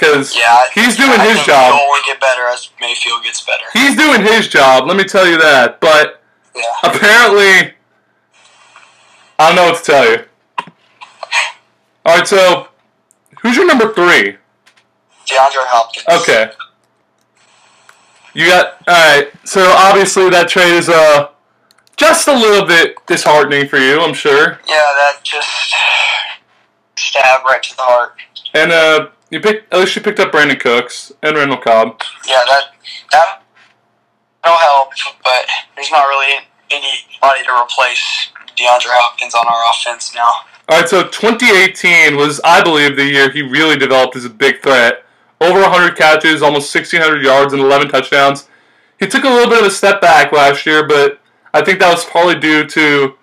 because 0.02 0.36
Yeah, 0.36 0.64
he's 0.74 0.98
yeah, 0.98 1.06
doing 1.06 1.20
I 1.22 1.28
his 1.32 1.46
job. 1.46 1.74
He'll 1.74 1.84
only 1.84 2.00
get 2.08 2.20
better 2.20 2.48
as 2.48 2.70
Mayfield 2.82 3.24
gets 3.24 3.42
better. 3.46 3.64
He's 3.74 3.96
doing 3.96 4.22
his 4.22 4.48
job. 4.48 4.88
Let 4.88 4.98
me 4.98 5.04
tell 5.04 5.28
you 5.28 5.38
that. 5.38 5.80
But 5.80 6.22
Yeah. 6.56 6.64
apparently, 6.84 7.74
I 9.38 9.48
don't 9.48 9.56
know 9.56 9.66
what 9.72 9.84
to 9.84 9.92
tell 9.92 10.10
you. 10.10 10.26
All 12.04 12.18
right, 12.18 12.28
so 12.28 12.68
who's 13.42 13.56
your 13.56 13.68
number 13.68 13.94
three? 13.94 14.38
DeAndre 15.28 15.68
Hopkins. 15.70 16.06
Okay. 16.22 16.52
You 18.34 18.48
got 18.48 18.78
all 18.88 19.16
right. 19.18 19.32
So 19.44 19.62
obviously 19.78 20.30
that 20.32 20.48
trade 20.50 20.74
is 20.74 20.90
uh 20.90 21.30
just 21.98 22.28
a 22.28 22.34
little 22.34 22.66
bit 22.66 22.96
disheartening 23.06 23.68
for 23.68 23.78
you, 23.78 24.00
I'm 24.02 24.14
sure. 24.16 24.60
Yeah, 24.68 24.76
that 24.78 25.20
just 25.24 25.48
stab 26.96 27.44
right 27.46 27.62
to 27.62 27.76
the 27.78 27.84
heart. 27.84 28.16
And 28.54 28.72
uh, 28.72 29.10
you 29.32 29.40
picked 29.40 29.74
at 29.74 29.80
least 29.80 29.96
you 29.96 30.02
picked 30.02 30.20
up 30.20 30.32
Brandin 30.32 30.60
Cooks 30.60 31.12
and 31.24 31.36
Randall 31.36 31.58
Cobb. 31.58 32.02
Yeah, 32.28 32.44
that 32.48 32.64
that 33.12 33.44
no 34.46 34.56
help, 34.56 34.90
but 35.24 35.46
there's 35.76 35.90
not 35.92 36.04
really 36.04 36.46
anybody 36.70 37.44
to 37.46 37.62
replace 37.64 38.30
DeAndre 38.58 38.92
Hopkins 38.94 39.34
on 39.34 39.46
our 39.48 39.72
offense 39.72 40.14
now. 40.14 40.32
All 40.70 40.80
right, 40.80 40.88
so 40.88 41.04
2018 41.04 42.16
was, 42.16 42.40
I 42.44 42.64
believe, 42.64 42.96
the 42.96 43.06
year 43.06 43.30
he 43.30 43.42
really 43.42 43.78
developed 43.78 44.16
as 44.16 44.26
a 44.26 44.30
big 44.30 44.62
threat. 44.62 45.04
Over 45.40 45.62
100 45.62 45.98
catches, 45.98 46.42
almost 46.42 46.74
1,600 46.74 47.24
yards, 47.24 47.54
and 47.54 47.62
11 47.62 47.90
touchdowns. 47.90 48.48
He 49.00 49.08
took 49.08 49.24
a 49.24 49.28
little 49.28 49.50
bit 49.50 49.60
of 49.60 49.66
a 49.66 49.72
step 49.72 50.00
back 50.00 50.32
last 50.32 50.66
year, 50.66 50.88
but 50.88 51.20
I 51.54 51.64
think 51.64 51.80
that 51.80 51.92
was 51.92 52.06
probably 52.06 52.40
due 52.40 52.66
to 52.66 53.16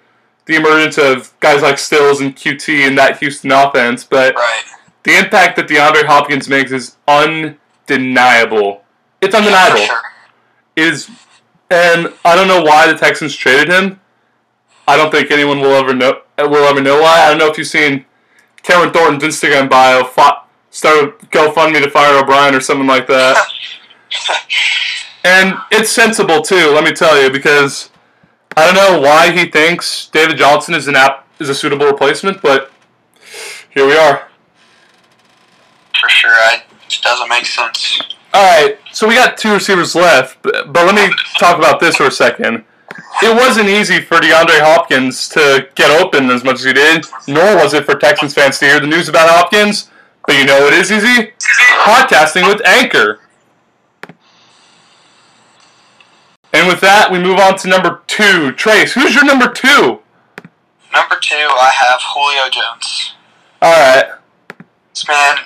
the 0.46 0.56
emergence 0.56 0.98
of 0.98 1.32
guys 1.40 1.62
like 1.62 1.78
Stills 1.78 2.20
and 2.20 2.34
Coutee 2.36 2.86
in 2.86 2.96
that 2.96 3.18
Houston 3.20 3.52
offense. 3.52 4.04
But 4.04 4.34
Right. 4.34 4.64
The 5.08 5.18
impact 5.18 5.56
that 5.56 5.66
DeAndre 5.66 6.04
Hopkins 6.04 6.50
makes 6.50 6.70
is 6.70 6.96
undeniable. 7.08 8.84
It's 9.22 9.34
undeniable. 9.34 9.78
sure. 9.78 10.02
Is 10.76 11.10
and 11.70 12.12
I 12.26 12.36
don't 12.36 12.46
know 12.46 12.62
why 12.62 12.92
the 12.92 12.98
Texans 12.98 13.34
traded 13.34 13.68
him. 13.68 14.00
I 14.86 14.96
don't 14.98 15.10
think 15.10 15.30
anyone 15.30 15.60
will 15.60 15.72
ever 15.72 15.94
know 15.94 16.20
will 16.38 16.64
ever 16.64 16.82
know 16.82 17.00
why. 17.00 17.22
I 17.24 17.30
don't 17.30 17.38
know 17.38 17.50
if 17.50 17.56
you've 17.56 17.66
seen 17.66 18.04
Cameron 18.62 18.92
Thornton's 18.92 19.24
Instagram 19.24 19.70
bio 19.70 20.04
fi- 20.04 20.42
started 20.70 21.18
GoFundMe 21.30 21.82
to 21.82 21.90
fire 21.90 22.22
O'Brien 22.22 22.54
or 22.54 22.60
something 22.60 22.86
like 22.86 23.06
that. 23.06 23.48
and 25.24 25.54
it's 25.70 25.90
sensible 25.90 26.42
too, 26.42 26.70
let 26.70 26.84
me 26.84 26.92
tell 26.92 27.20
you, 27.20 27.30
because 27.30 27.90
I 28.56 28.66
don't 28.66 28.74
know 28.74 29.00
why 29.00 29.32
he 29.32 29.50
thinks 29.50 30.08
David 30.08 30.36
Johnson 30.36 30.74
is 30.74 30.86
an 30.86 30.96
app 30.96 31.26
is 31.40 31.48
a 31.48 31.54
suitable 31.54 31.86
replacement, 31.86 32.42
but 32.42 32.70
here 33.70 33.86
we 33.86 33.96
are. 33.96 34.27
For 36.00 36.09
sure. 36.09 36.30
I, 36.30 36.62
it 36.87 36.99
doesn't 37.02 37.28
make 37.28 37.47
sense. 37.47 38.00
All 38.35 38.45
right, 38.45 38.78
so 38.92 39.09
we 39.09 39.14
got 39.14 39.38
two 39.38 39.54
receivers 39.54 39.95
left, 39.95 40.42
but, 40.42 40.73
but 40.73 40.85
let 40.85 40.95
me 40.95 41.14
talk 41.38 41.57
about 41.57 41.80
this 41.80 41.97
for 41.97 42.04
a 42.04 42.11
second. 42.11 42.62
It 43.23 43.35
wasn't 43.35 43.68
easy 43.68 44.00
for 44.00 44.18
DeAndre 44.18 44.61
Hopkins 44.61 45.28
to 45.30 45.68
get 45.75 45.90
open 45.90 46.30
as 46.30 46.45
much 46.45 46.57
as 46.57 46.64
he 46.64 46.73
did, 46.73 47.07
nor 47.26 47.57
was 47.57 47.73
it 47.75 47.85
for 47.85 47.95
Texans 47.95 48.35
fans 48.35 48.59
to 48.59 48.66
hear 48.66 48.80
the 48.80 48.87
news 48.87 49.09
about 49.09 49.28
Hopkins. 49.28 49.90
But 50.26 50.37
you 50.37 50.45
know 50.45 50.61
what 50.61 50.75
is 50.75 50.92
easy? 50.92 51.33
Podcasting 51.85 52.47
with 52.47 52.64
Anchor. 52.66 53.21
And 56.52 56.66
with 56.66 56.80
that, 56.80 57.11
we 57.11 57.18
move 57.18 57.38
on 57.38 57.57
to 57.59 57.68
number 57.68 58.02
two. 58.07 58.52
Tres, 58.52 58.92
who's 58.92 59.14
your 59.14 59.25
number 59.25 59.50
two? 59.50 60.00
Number 60.92 61.16
two, 61.21 61.35
I 61.35 61.73
have 61.75 62.00
Julio 62.02 62.50
Jones. 62.50 63.14
All 63.62 63.73
right. 63.73 64.18
This 64.95 65.09
man, 65.09 65.37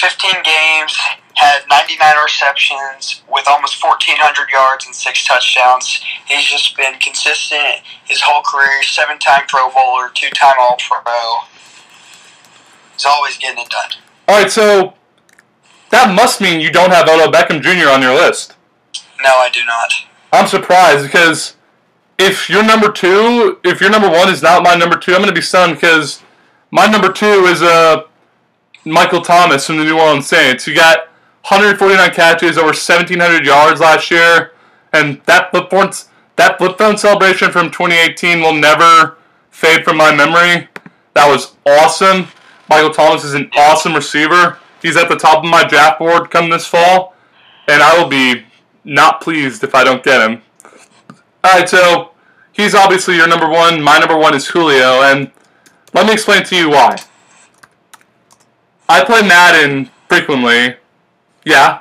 15 0.00 0.32
games, 0.42 0.96
had 1.34 1.62
99 1.68 2.14
receptions 2.22 3.22
with 3.30 3.44
almost 3.48 3.82
1,400 3.82 4.50
yards 4.50 4.86
and 4.86 4.94
six 4.94 5.24
touchdowns. 5.24 6.00
He's 6.26 6.44
just 6.44 6.76
been 6.76 6.98
consistent 7.00 7.82
his 8.04 8.20
whole 8.20 8.42
career. 8.42 8.82
Seven 8.82 9.18
time 9.18 9.44
Pro 9.48 9.70
Bowler, 9.70 10.10
two 10.14 10.30
time 10.30 10.54
All 10.58 10.76
Pro. 10.78 11.02
He's 12.92 13.04
always 13.04 13.36
getting 13.38 13.62
it 13.64 13.70
done. 13.70 13.90
All 14.28 14.40
right, 14.40 14.50
so 14.50 14.94
that 15.90 16.14
must 16.14 16.40
mean 16.40 16.60
you 16.60 16.70
don't 16.70 16.90
have 16.90 17.08
Odell 17.08 17.30
Beckham 17.30 17.60
Jr. 17.60 17.88
on 17.88 18.02
your 18.02 18.14
list. 18.14 18.54
No, 19.22 19.30
I 19.30 19.50
do 19.50 19.64
not. 19.64 19.92
I'm 20.32 20.46
surprised 20.46 21.04
because 21.04 21.56
if 22.18 22.48
your 22.48 22.62
number 22.64 22.90
two, 22.90 23.58
if 23.64 23.80
your 23.80 23.90
number 23.90 24.08
one 24.08 24.28
is 24.28 24.42
not 24.42 24.62
my 24.62 24.74
number 24.74 24.96
two, 24.96 25.12
I'm 25.12 25.18
going 25.18 25.28
to 25.28 25.34
be 25.34 25.40
stunned 25.40 25.74
because 25.74 26.22
my 26.70 26.86
number 26.86 27.12
two 27.12 27.46
is 27.46 27.62
uh, 27.62 28.04
Michael 28.84 29.22
Thomas 29.22 29.66
from 29.66 29.78
the 29.78 29.84
New 29.84 29.98
Orleans 29.98 30.26
Saints. 30.26 30.64
He 30.64 30.74
got 30.74 31.08
149 31.48 32.10
catches, 32.12 32.58
over 32.58 32.68
1,700 32.68 33.46
yards 33.46 33.80
last 33.80 34.10
year, 34.10 34.52
and 34.92 35.20
that 35.24 35.50
flip 35.50 35.70
phone, 35.70 35.90
that 36.36 36.58
flip 36.58 36.78
phone 36.78 36.96
celebration 36.96 37.50
from 37.50 37.70
2018 37.70 38.40
will 38.40 38.54
never 38.54 39.16
fade 39.50 39.84
from 39.84 39.96
my 39.96 40.14
memory. 40.14 40.68
That 41.14 41.28
was 41.28 41.54
awesome. 41.66 42.28
Michael 42.68 42.90
Thomas 42.90 43.24
is 43.24 43.34
an 43.34 43.50
awesome 43.56 43.94
receiver. 43.94 44.58
He's 44.82 44.96
at 44.96 45.08
the 45.08 45.16
top 45.16 45.44
of 45.44 45.50
my 45.50 45.64
draft 45.64 45.98
board 45.98 46.30
come 46.30 46.50
this 46.50 46.66
fall, 46.66 47.14
and 47.68 47.82
I 47.82 47.98
will 47.98 48.08
be 48.08 48.44
not 48.84 49.20
pleased 49.20 49.64
if 49.64 49.74
I 49.74 49.84
don't 49.84 50.02
get 50.02 50.28
him. 50.28 50.42
Alright, 51.46 51.68
so 51.68 52.12
he's 52.52 52.74
obviously 52.74 53.16
your 53.16 53.28
number 53.28 53.48
one. 53.48 53.82
My 53.82 53.98
number 53.98 54.16
one 54.16 54.34
is 54.34 54.48
Julio, 54.48 55.02
and 55.02 55.30
let 55.92 56.06
me 56.06 56.12
explain 56.12 56.44
to 56.44 56.56
you 56.56 56.70
why. 56.70 56.96
I 58.88 59.04
play 59.04 59.22
Madden 59.26 59.90
frequently, 60.08 60.76
yeah, 61.44 61.80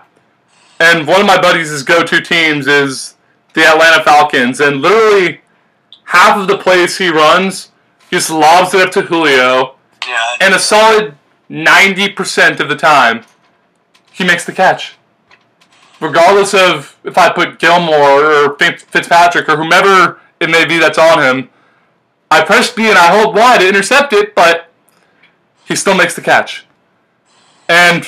and 0.79 1.07
one 1.07 1.21
of 1.21 1.27
my 1.27 1.39
buddies' 1.41 1.83
go 1.83 2.03
to 2.03 2.21
teams 2.21 2.67
is 2.67 3.15
the 3.53 3.65
Atlanta 3.65 4.03
Falcons, 4.03 4.59
and 4.59 4.81
literally 4.81 5.41
half 6.05 6.37
of 6.37 6.47
the 6.47 6.57
plays 6.57 6.97
he 6.97 7.09
runs, 7.09 7.71
he 8.09 8.15
just 8.15 8.29
lobs 8.29 8.73
it 8.73 8.81
up 8.81 8.91
to 8.93 9.01
Julio, 9.03 9.75
Yeah. 10.07 10.35
and 10.41 10.53
a 10.53 10.59
solid 10.59 11.15
90% 11.49 12.59
of 12.59 12.69
the 12.69 12.75
time, 12.75 13.25
he 14.11 14.23
makes 14.23 14.45
the 14.45 14.53
catch. 14.53 14.93
Regardless 15.99 16.53
of 16.53 16.95
if 17.03 17.17
I 17.17 17.29
put 17.29 17.59
Gilmore 17.59 18.23
or 18.23 18.57
Fitzpatrick 18.57 19.47
or 19.47 19.55
whomever 19.57 20.19
it 20.39 20.49
may 20.49 20.65
be 20.65 20.77
that's 20.77 20.97
on 20.97 21.21
him, 21.21 21.49
I 22.31 22.41
press 22.43 22.71
B 22.71 22.89
and 22.89 22.97
I 22.97 23.07
hold 23.17 23.35
Y 23.35 23.57
to 23.59 23.67
intercept 23.67 24.11
it, 24.13 24.33
but 24.35 24.69
he 25.65 25.75
still 25.75 25.95
makes 25.95 26.15
the 26.15 26.21
catch. 26.21 26.65
And 27.69 28.07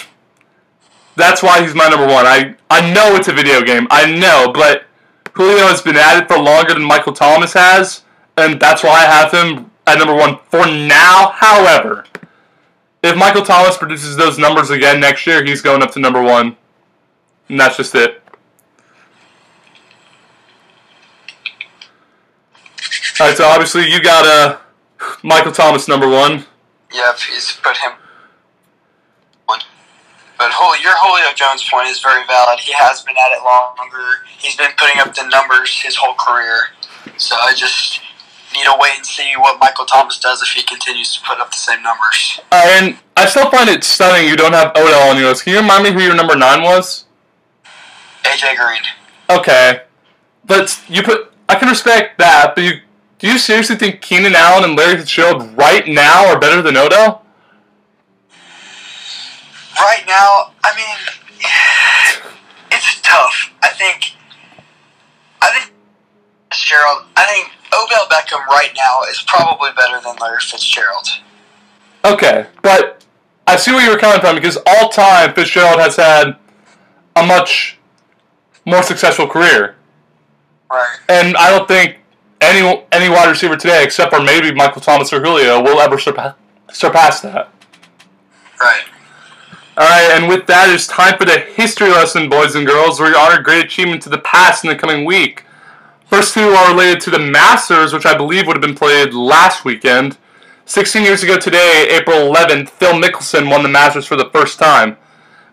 that's 1.16 1.42
why 1.42 1.62
he's 1.64 1.74
my 1.74 1.88
number 1.88 2.06
one. 2.06 2.26
I, 2.26 2.56
I 2.70 2.94
know 2.94 3.16
it's 3.16 3.28
a 3.28 3.34
video 3.34 3.62
game. 3.62 3.88
I 3.90 4.14
know, 4.14 4.52
but 4.54 4.86
Julio 5.34 5.68
has 5.68 5.82
been 5.82 5.96
at 5.96 6.22
it 6.22 6.28
for 6.28 6.38
longer 6.38 6.74
than 6.74 6.84
Michael 6.84 7.14
Thomas 7.14 7.54
has, 7.54 8.04
and 8.38 8.60
that's 8.60 8.84
why 8.84 8.92
I 8.92 9.06
have 9.06 9.32
him 9.32 9.72
at 9.88 9.98
number 9.98 10.16
one 10.16 10.40
for 10.50 10.66
now. 10.66 11.32
However, 11.36 12.06
if 13.04 13.16
Michael 13.16 13.44
Thomas 13.44 13.78
produces 13.78 14.16
those 14.16 14.38
numbers 14.38 14.70
again 14.70 15.00
next 15.00 15.28
year, 15.28 15.44
he's 15.44 15.62
going 15.62 15.84
up 15.84 15.92
to 15.92 16.00
number 16.00 16.22
one. 16.22 16.58
And 17.50 17.60
that's 17.60 17.78
just 17.78 17.94
it. 17.96 18.22
Alright, 23.20 23.38
so 23.38 23.46
obviously 23.46 23.90
you 23.90 24.02
got 24.02 24.26
uh, 24.26 24.58
Michael 25.24 25.52
Thomas 25.52 25.88
number 25.88 26.08
one. 26.08 26.46
Yep, 26.94 27.18
he's 27.30 27.58
put 27.62 27.78
him. 27.78 27.92
But 30.38 30.52
Julio, 30.52 30.82
your 30.82 30.94
Julio 31.00 31.34
Jones 31.34 31.68
point 31.70 31.88
is 31.88 32.00
very 32.00 32.26
valid. 32.28 32.60
He 32.60 32.74
has 32.74 33.02
been 33.02 33.16
at 33.16 33.32
it 33.32 33.44
longer. 33.44 34.26
He's 34.38 34.56
been 34.56 34.72
putting 34.78 35.00
up 35.00 35.16
the 35.16 35.28
numbers 35.28 35.82
his 35.82 35.96
whole 35.96 36.16
career. 36.16 36.76
So 37.18 37.36
I 37.36 37.54
just 37.56 38.02
need 38.54 38.66
to 38.66 38.76
wait 38.80 38.98
and 38.98 39.06
see 39.06 39.32
what 39.38 39.60
Michael 39.60 39.86
Thomas 39.86 40.20
does 40.20 40.42
if 40.42 40.50
he 40.50 40.64
continues 40.64 41.16
to 41.16 41.22
put 41.26 41.40
up 41.40 41.52
the 41.52 41.58
same 41.58 41.82
numbers. 41.84 42.40
Uh, 42.52 42.64
and 42.80 42.98
I 43.16 43.26
still 43.26 43.50
find 43.50 43.70
it 43.70 43.84
stunning 43.84 44.28
you 44.28 44.36
don't 44.36 44.54
have 44.54 44.72
Odell 44.76 45.10
on 45.10 45.18
your 45.18 45.30
list. 45.30 45.44
Can 45.44 45.54
you 45.54 45.60
remind 45.60 45.84
me 45.84 45.92
who 45.92 46.02
your 46.02 46.16
number 46.16 46.36
nine 46.36 46.64
was? 46.64 47.06
AJ 48.24 48.58
Green. 48.58 48.82
Okay, 49.30 49.82
but 50.46 50.80
you 50.88 51.04
put 51.04 51.32
I 51.48 51.56
can 51.56 51.70
respect 51.70 52.18
that, 52.18 52.54
but 52.56 52.64
you 52.64 52.72
do 53.20 53.28
you 53.28 53.38
seriously 53.38 53.76
think 53.76 54.02
Keenan 54.02 54.36
Allen 54.36 54.64
and 54.64 54.78
Larry 54.78 54.98
Fitzgerald 54.98 55.58
right 55.58 55.88
now 55.88 56.28
are 56.28 56.40
better 56.40 56.62
than 56.62 56.76
Odell? 56.78 57.25
Right 59.76 60.04
now, 60.08 60.54
I 60.64 60.76
mean, 60.76 60.98
it's 62.72 63.02
tough. 63.02 63.52
I 63.62 63.70
think, 63.70 64.14
I 65.42 65.50
think 65.52 65.74
Fitzgerald. 66.52 67.04
I 67.18 67.26
think 67.26 67.52
Odell 67.74 68.08
Beckham 68.08 68.46
right 68.48 68.72
now 68.76 69.02
is 69.10 69.22
probably 69.28 69.72
better 69.76 70.00
than 70.02 70.16
Larry 70.22 70.40
Fitzgerald. 70.40 71.08
Okay, 72.06 72.48
but 72.62 73.04
I 73.48 73.58
see 73.58 73.72
where 73.72 73.84
you 73.84 73.92
were 73.92 73.98
coming 73.98 74.22
from 74.22 74.36
because 74.36 74.58
all 74.66 74.90
time 74.90 75.34
Fitzgerald 75.34 75.80
has 75.80 75.96
had 75.96 76.38
a 77.16 77.26
much 77.26 77.78
more 78.66 78.84
successful 78.84 79.28
career. 79.28 79.76
Right. 80.72 80.98
And 81.10 81.36
I 81.38 81.50
don't 81.50 81.68
think 81.68 81.98
any 82.42 82.86
any 82.92 83.10
wide 83.10 83.30
receiver 83.30 83.56
today, 83.56 83.84
except 83.84 84.14
for 84.14 84.22
maybe 84.22 84.54
Michael 84.54 84.82
Thomas 84.82 85.12
or 85.14 85.22
Julio, 85.22 85.62
will 85.62 85.80
ever 85.80 85.98
surpass 85.98 86.36
surpass 86.72 87.22
that. 87.22 87.50
Right. 88.60 88.84
All 89.78 89.86
right, 89.86 90.12
and 90.14 90.30
with 90.30 90.48
that, 90.48 90.70
it's 90.70 90.88
time 90.88 91.18
for 91.18 91.26
the 91.26 91.38
history 91.38 91.90
lesson, 91.90 92.30
boys 92.30 92.56
and 92.56 92.66
girls, 92.66 92.98
where 92.98 93.10
we 93.10 93.18
honor 93.18 93.42
great 93.42 93.66
achievements 93.66 94.06
of 94.06 94.14
the 94.14 94.20
past 94.20 94.64
in 94.64 94.70
the 94.70 94.76
coming 94.78 95.04
week. 95.04 95.44
First 96.06 96.34
two 96.34 96.48
are 96.48 96.72
related 96.72 97.02
to 97.02 97.10
the 97.10 97.20
Masters, 97.20 97.92
which 97.92 98.06
I 98.06 98.16
believe 98.16 98.48
would 98.48 98.56
have 98.56 98.62
been 98.62 98.74
played 98.74 99.14
last 99.14 99.66
weekend. 99.66 100.18
16 100.64 101.04
years 101.04 101.24
ago 101.24 101.38
today, 101.38 101.90
April 101.92 102.34
11th, 102.34 102.70
Phil 102.70 102.94
Mickelson 102.94 103.52
won 103.52 103.64
the 103.64 103.70
Masters 103.70 104.06
for 104.06 104.16
the 104.16 104.30
first 104.30 104.58
time. 104.58 104.96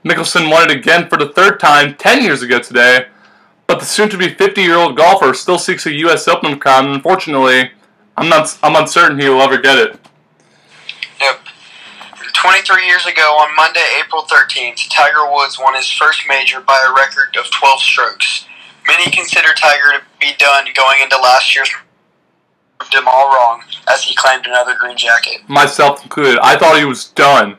Mickelson 0.04 0.48
won 0.48 0.70
it 0.70 0.76
again 0.76 1.08
for 1.08 1.18
the 1.18 1.30
third 1.30 1.58
time 1.58 1.96
10 1.96 2.22
years 2.22 2.42
ago 2.42 2.60
today, 2.60 3.06
but 3.66 3.80
the 3.80 3.86
soon-to-be 3.86 4.36
50-year-old 4.36 4.96
golfer 4.96 5.34
still 5.34 5.58
seeks 5.58 5.84
a 5.86 5.92
U.S. 5.94 6.28
Open 6.28 6.60
crown, 6.60 6.86
and 6.86 6.94
unfortunately, 6.94 7.72
I'm 8.16 8.28
not. 8.28 8.56
I'm 8.62 8.76
uncertain 8.76 9.18
he 9.18 9.28
will 9.28 9.42
ever 9.42 9.58
get 9.58 9.78
it. 9.78 10.01
Yep. 12.44 12.64
23 12.66 12.86
years 12.86 13.06
ago, 13.06 13.22
on 13.38 13.54
Monday, 13.54 13.84
April 14.04 14.22
13th, 14.22 14.88
Tiger 14.90 15.30
Woods 15.30 15.58
won 15.60 15.74
his 15.74 15.90
first 15.90 16.22
major 16.28 16.60
by 16.60 16.78
a 16.88 16.92
record 16.92 17.36
of 17.36 17.50
12 17.50 17.80
strokes. 17.80 18.46
Many 18.86 19.10
consider 19.10 19.48
Tiger 19.54 19.98
to 19.98 20.02
be 20.20 20.32
done 20.38 20.66
going 20.74 21.02
into 21.02 21.16
last 21.16 21.54
year's 21.54 21.70
proved 22.78 22.94
him 22.94 23.06
all 23.06 23.28
wrong, 23.28 23.62
as 23.88 24.02
he 24.02 24.14
claimed 24.16 24.46
another 24.46 24.74
green 24.76 24.96
jacket. 24.96 25.48
Myself 25.48 26.02
included. 26.02 26.38
I 26.42 26.56
thought 26.56 26.78
he 26.78 26.84
was 26.84 27.08
done. 27.10 27.56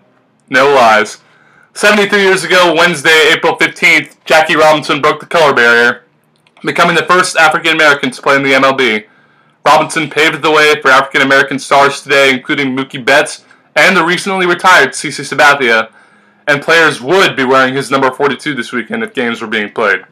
No 0.50 0.74
lies. 0.74 1.22
73 1.76 2.22
years 2.22 2.44
ago, 2.44 2.76
Wednesday, 2.78 3.32
April 3.32 3.56
15th, 3.56 4.18
Jackie 4.26 4.58
Robinson 4.58 5.02
broke 5.02 5.22
the 5.22 5.26
color 5.26 5.54
barrier, 5.54 6.04
becoming 6.62 6.96
the 6.96 7.06
first 7.06 7.38
African 7.38 7.74
American 7.74 8.12
to 8.12 8.22
play 8.22 8.36
in 8.36 8.44
the 8.44 8.52
MLB. 8.52 9.06
Robinson 9.66 10.10
paved 10.10 10.42
the 10.42 10.52
way 10.52 10.80
for 10.82 10.92
African 10.92 11.22
American 11.22 11.58
stars 11.58 12.02
today, 12.02 12.34
including 12.34 12.76
Mookie 12.76 13.04
Betts 13.04 13.46
and 13.76 13.96
the 13.98 14.04
recently 14.04 14.46
retired 14.46 14.90
CC 14.90 15.22
Sabathia, 15.22 15.92
and 16.48 16.62
players 16.62 17.02
would 17.02 17.36
be 17.36 17.44
wearing 17.44 17.74
his 17.74 17.90
number 17.90 18.12
42 18.12 18.54
this 18.54 18.72
weekend 18.72 19.04
if 19.04 19.14
games 19.14 19.42
were 19.42 19.48
being 19.48 19.72
played. 19.72 20.04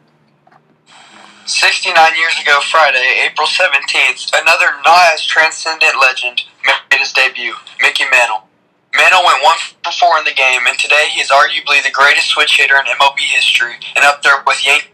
69 1.44 1.94
years 2.16 2.38
ago 2.40 2.60
Friday, 2.70 3.26
April 3.26 3.46
17th, 3.46 4.30
another 4.40 4.66
not 4.84 5.12
as 5.12 5.24
transcendent 5.24 5.94
legend 6.00 6.44
made 6.64 7.00
his 7.00 7.12
debut, 7.12 7.54
Mickey 7.80 8.04
Mantle. 8.10 8.48
Mantle 8.94 9.24
went 9.24 9.42
1 9.42 9.58
for 9.84 9.92
4 9.92 10.18
in 10.18 10.24
the 10.24 10.34
game, 10.34 10.60
and 10.68 10.78
today 10.78 11.08
he 11.10 11.20
is 11.20 11.30
arguably 11.30 11.82
the 11.82 11.90
greatest 11.92 12.28
switch 12.28 12.58
hitter 12.58 12.76
in 12.76 12.84
MLB 12.84 13.18
history, 13.20 13.74
and 13.96 14.04
up 14.04 14.22
there 14.22 14.42
with 14.46 14.64
Yankees 14.64 14.88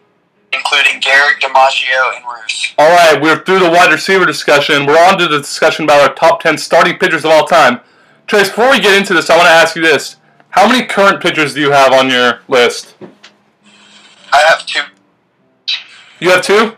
including 0.53 1.01
Gehrig, 1.01 1.41
DiMaggio, 1.41 2.17
and 2.17 2.25
Ruth. 2.25 2.75
All 2.79 2.89
right, 2.89 3.21
we're 3.21 3.45
through 3.45 3.61
the 3.61 3.71
wide 3.71 3.93
receiver 3.93 4.25
discussion. 4.25 4.87
We're 4.87 4.99
on 4.99 5.19
to 5.19 5.29
the 5.29 5.39
discussion 5.39 5.85
about 5.85 6.09
our 6.09 6.15
top 6.15 6.41
10 6.41 6.59
starting 6.59 6.99
pitchers 6.99 7.25
of 7.25 7.31
all 7.31 7.47
time. 7.47 7.81
Tres, 8.29 8.49
before 8.51 8.71
we 8.71 8.79
get 8.79 8.97
into 8.97 9.15
this, 9.15 9.31
I 9.31 9.37
want 9.37 9.47
to 9.47 9.53
ask 9.53 9.75
you 9.75 9.81
this. 9.81 10.17
How 10.51 10.69
many 10.69 10.87
current 10.87 11.23
pitchers 11.23 11.55
do 11.55 11.61
you 11.61 11.71
have 11.71 11.95
on 11.95 12.11
your 12.11 12.41
list? 12.47 12.95
I 14.33 14.39
have 14.49 14.67
two. 14.67 14.83
You 16.21 16.31
have 16.31 16.43
two? 16.43 16.77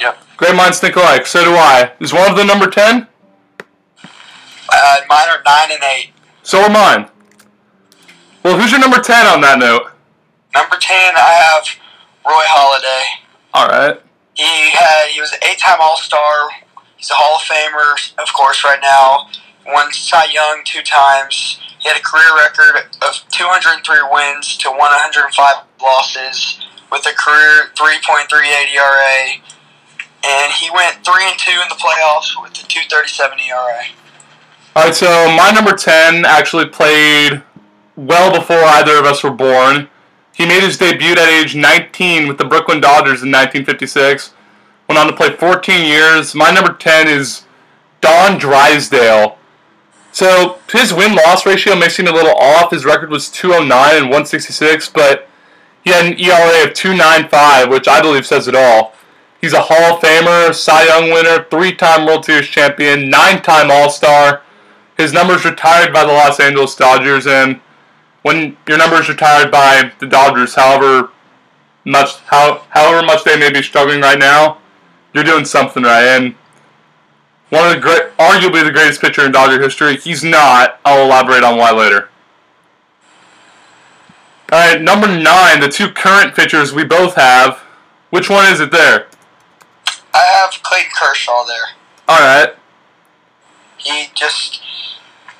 Yep. 0.00 0.18
Great 0.38 0.56
minds 0.56 0.80
think 0.80 0.96
alike. 0.96 1.26
So 1.26 1.44
do 1.44 1.50
I. 1.50 1.92
Is 2.00 2.14
one 2.14 2.30
of 2.30 2.36
them 2.36 2.46
number 2.46 2.66
10? 2.66 3.06
Uh, 4.72 4.96
mine 5.06 5.28
are 5.28 5.42
9 5.44 5.70
and 5.70 5.82
8. 5.82 6.12
So 6.42 6.62
are 6.62 6.70
mine. 6.70 7.10
Well, 8.42 8.58
who's 8.58 8.70
your 8.70 8.80
number 8.80 9.00
10 9.00 9.26
on 9.26 9.42
that 9.42 9.58
note? 9.58 9.90
Number 10.54 10.76
10, 10.80 10.96
I 11.14 11.60
have 11.60 11.66
Roy 12.24 12.44
Halladay. 12.48 13.02
All 13.52 13.68
right. 13.68 14.00
He 14.34 14.70
had 14.70 15.08
he 15.10 15.20
was 15.20 15.32
an 15.32 15.40
eight-time 15.46 15.76
All-Star. 15.78 16.48
He's 16.96 17.10
a 17.10 17.14
Hall 17.14 17.36
of 17.36 17.42
Famer, 17.42 18.22
of 18.22 18.32
course, 18.32 18.64
right 18.64 18.80
now. 18.80 19.28
Won 19.72 19.92
Cy 19.92 20.24
Young 20.32 20.62
two 20.64 20.82
times. 20.82 21.60
He 21.78 21.88
had 21.88 21.96
a 21.96 22.02
career 22.02 22.34
record 22.36 22.90
of 23.02 23.14
203 23.30 23.96
wins 24.10 24.56
to 24.58 24.70
105 24.70 25.64
losses, 25.80 26.60
with 26.92 27.06
a 27.06 27.14
career 27.16 27.70
3.38 27.74 28.74
ERA, 28.74 29.40
and 30.24 30.52
he 30.52 30.70
went 30.70 31.04
three 31.04 31.24
and 31.24 31.38
two 31.38 31.52
in 31.52 31.68
the 31.68 31.76
playoffs 31.76 32.40
with 32.42 32.52
a 32.52 32.66
2.37 32.66 33.48
ERA. 33.48 33.82
All 34.76 34.84
right, 34.84 34.94
so 34.94 35.06
my 35.36 35.50
number 35.50 35.72
10 35.72 36.24
actually 36.24 36.66
played 36.66 37.42
well 37.96 38.36
before 38.38 38.62
either 38.62 38.98
of 38.98 39.04
us 39.04 39.22
were 39.24 39.30
born. 39.30 39.88
He 40.32 40.46
made 40.46 40.62
his 40.62 40.78
debut 40.78 41.12
at 41.12 41.18
age 41.18 41.54
19 41.54 42.28
with 42.28 42.38
the 42.38 42.44
Brooklyn 42.44 42.80
Dodgers 42.80 43.22
in 43.22 43.30
1956. 43.30 44.32
Went 44.88 44.98
on 44.98 45.06
to 45.06 45.12
play 45.12 45.30
14 45.36 45.84
years. 45.84 46.34
My 46.34 46.50
number 46.50 46.72
10 46.72 47.08
is 47.08 47.44
Don 48.00 48.38
Drysdale. 48.38 49.29
So 50.20 50.58
his 50.70 50.92
win 50.92 51.14
loss 51.14 51.46
ratio 51.46 51.74
may 51.74 51.88
seem 51.88 52.06
a 52.06 52.12
little 52.12 52.36
off. 52.36 52.72
His 52.72 52.84
record 52.84 53.08
was 53.08 53.30
209 53.30 53.96
and 53.96 54.04
166, 54.04 54.90
but 54.90 55.26
he 55.82 55.92
had 55.92 56.04
an 56.04 56.20
ERA 56.20 56.68
of 56.68 56.74
295, 56.74 57.70
which 57.70 57.88
I 57.88 58.02
believe 58.02 58.26
says 58.26 58.46
it 58.46 58.54
all. 58.54 58.92
He's 59.40 59.54
a 59.54 59.62
Hall 59.62 59.94
of 59.94 60.02
Famer, 60.02 60.54
Cy 60.54 60.84
Young 60.84 61.10
winner, 61.10 61.46
three 61.50 61.74
time 61.74 62.04
World 62.04 62.26
Series 62.26 62.48
champion, 62.48 63.08
nine 63.08 63.40
time 63.40 63.70
All 63.70 63.88
Star. 63.88 64.42
His 64.98 65.14
number's 65.14 65.46
retired 65.46 65.90
by 65.90 66.04
the 66.04 66.12
Los 66.12 66.38
Angeles 66.38 66.74
Dodgers, 66.74 67.26
and 67.26 67.58
when 68.20 68.58
your 68.68 68.76
number 68.76 68.96
is 68.96 69.08
retired 69.08 69.50
by 69.50 69.90
the 70.00 70.06
Dodgers, 70.06 70.54
however 70.54 71.12
much 71.86 72.16
how 72.26 72.66
however 72.68 73.02
much 73.06 73.24
they 73.24 73.38
may 73.38 73.50
be 73.50 73.62
struggling 73.62 74.02
right 74.02 74.18
now, 74.18 74.58
you're 75.14 75.24
doing 75.24 75.46
something 75.46 75.82
right. 75.82 76.04
And 76.04 76.34
one 77.50 77.66
of 77.66 77.74
the 77.74 77.80
great, 77.80 78.16
arguably 78.16 78.64
the 78.64 78.72
greatest 78.72 79.00
pitcher 79.00 79.26
in 79.26 79.32
Dodger 79.32 79.60
history, 79.60 79.96
he's 79.96 80.24
not. 80.24 80.80
I'll 80.84 81.04
elaborate 81.04 81.44
on 81.44 81.58
why 81.58 81.72
later. 81.72 82.08
All 84.52 84.58
right, 84.58 84.80
number 84.80 85.06
nine, 85.06 85.60
the 85.60 85.68
two 85.68 85.90
current 85.90 86.34
pitchers 86.34 86.72
we 86.72 86.84
both 86.84 87.14
have. 87.14 87.58
Which 88.10 88.28
one 88.28 88.50
is 88.52 88.60
it 88.60 88.72
there? 88.72 89.06
I 90.12 90.24
have 90.24 90.62
Clayton 90.62 90.90
Kershaw 90.96 91.44
there. 91.44 91.76
All 92.08 92.18
right. 92.18 92.54
He 93.78 94.06
just 94.14 94.60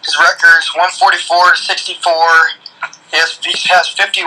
his 0.04 0.16
record's 0.18 0.70
144 0.74 1.52
to 1.52 1.56
64. 1.56 2.12
He 3.10 3.16
has 3.18 3.38
he 3.42 3.68
has 3.74 3.88
58 3.88 4.26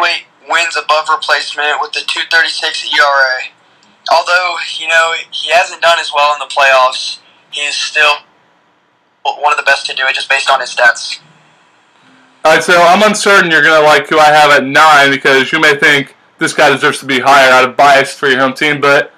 wins 0.50 0.76
above 0.76 1.08
replacement 1.10 1.80
with 1.80 1.94
the 1.94 2.04
236 2.06 2.92
ERA. 2.92 3.48
Although 4.12 4.56
you 4.78 4.88
know 4.88 5.16
he 5.32 5.52
hasn't 5.52 5.82
done 5.82 6.00
as 6.00 6.12
well 6.14 6.34
in 6.34 6.40
the 6.40 6.52
playoffs, 6.52 7.23
he 7.54 7.62
is 7.62 7.76
still 7.76 8.16
one 9.24 9.54
of 9.54 9.58
the 9.58 9.64
best 9.64 9.86
to 9.86 9.96
do 9.96 10.04
it 10.06 10.16
just 10.16 10.30
based 10.30 10.50
on 10.50 10.60
his 10.60 10.76
stats. 10.76 11.20
All 12.44 12.54
right, 12.54 12.64
so 12.64 12.82
I'm 12.82 13.02
uncertain 13.04 13.50
you're 13.50 13.64
gonna 13.64 13.86
like 13.86 14.10
who 14.10 14.20
I 14.20 14.26
have 14.26 14.52
at 14.52 14.66
nine 14.66 15.12
because 15.12 15.52
you 15.52 15.60
may 15.60 15.78
think 15.78 16.16
this 16.40 16.54
guy 16.54 16.70
deserves 16.70 17.00
to 17.00 17.06
be 17.06 17.20
higher 17.20 17.50
out 17.50 17.68
of 17.68 17.78
bias 17.78 18.14
for 18.14 18.28
your 18.28 18.40
home 18.40 18.54
team, 18.54 18.82
but 18.82 19.14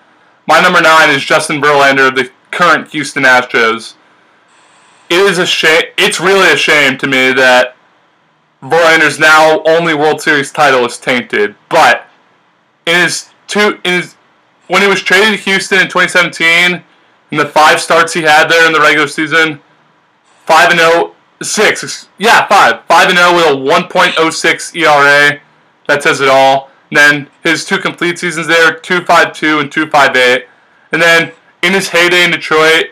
my 0.48 0.62
number 0.62 0.80
nine 0.80 1.10
is 1.10 1.26
Justin 1.26 1.60
Verlander 1.60 2.08
of 2.08 2.16
the 2.16 2.30
current 2.52 2.90
Houston 2.90 3.24
Astros. 3.24 3.96
It 5.10 5.20
is 5.20 5.40
a 5.40 5.46
shame. 5.46 5.84
It's 5.98 6.20
really 6.20 6.52
a 6.52 6.58
shame 6.58 6.98
to 7.00 7.08
me 7.08 7.34
that 7.34 7.76
Verlander's 8.62 9.20
now 9.20 9.62
only 9.66 9.94
World 9.94 10.22
Series 10.22 10.52
title 10.52 10.86
is 10.86 10.98
tainted. 10.98 11.56
But 11.70 12.08
in 12.86 13.02
his 13.02 13.30
two, 13.48 13.80
in 13.84 14.02
his 14.02 14.16
when 14.68 14.82
he 14.82 14.88
was 14.88 15.02
traded 15.02 15.38
to 15.38 15.46
Houston 15.46 15.80
in 15.80 15.88
2017, 15.88 16.84
in 17.32 17.38
the 17.38 17.46
five 17.46 17.82
starts 17.82 18.14
he 18.14 18.22
had 18.22 18.48
there 18.48 18.66
in 18.66 18.74
the 18.74 18.80
regular 18.80 19.08
season, 19.08 19.62
five 20.46 20.70
and 20.70 20.80
0, 20.80 21.16
six, 21.42 22.08
yeah, 22.18 22.48
five, 22.48 22.84
five 22.86 23.10
and 23.10 23.18
0 23.18 23.36
with 23.36 23.46
a 23.46 23.84
1.06 23.90 24.76
ERA. 24.76 25.40
That 25.88 26.04
says 26.04 26.22
it 26.22 26.30
all. 26.30 26.70
And 26.92 26.98
then 26.98 27.28
his 27.44 27.66
two 27.66 27.78
complete 27.78 28.20
seasons 28.20 28.48
there, 28.48 28.74
2.52 28.74 29.62
and 29.62 29.72
2.58. 29.72 30.46
And 30.92 31.02
then 31.02 31.32
in 31.62 31.74
his 31.74 31.90
heyday 31.90 32.24
in 32.24 32.32
Detroit, 32.32 32.92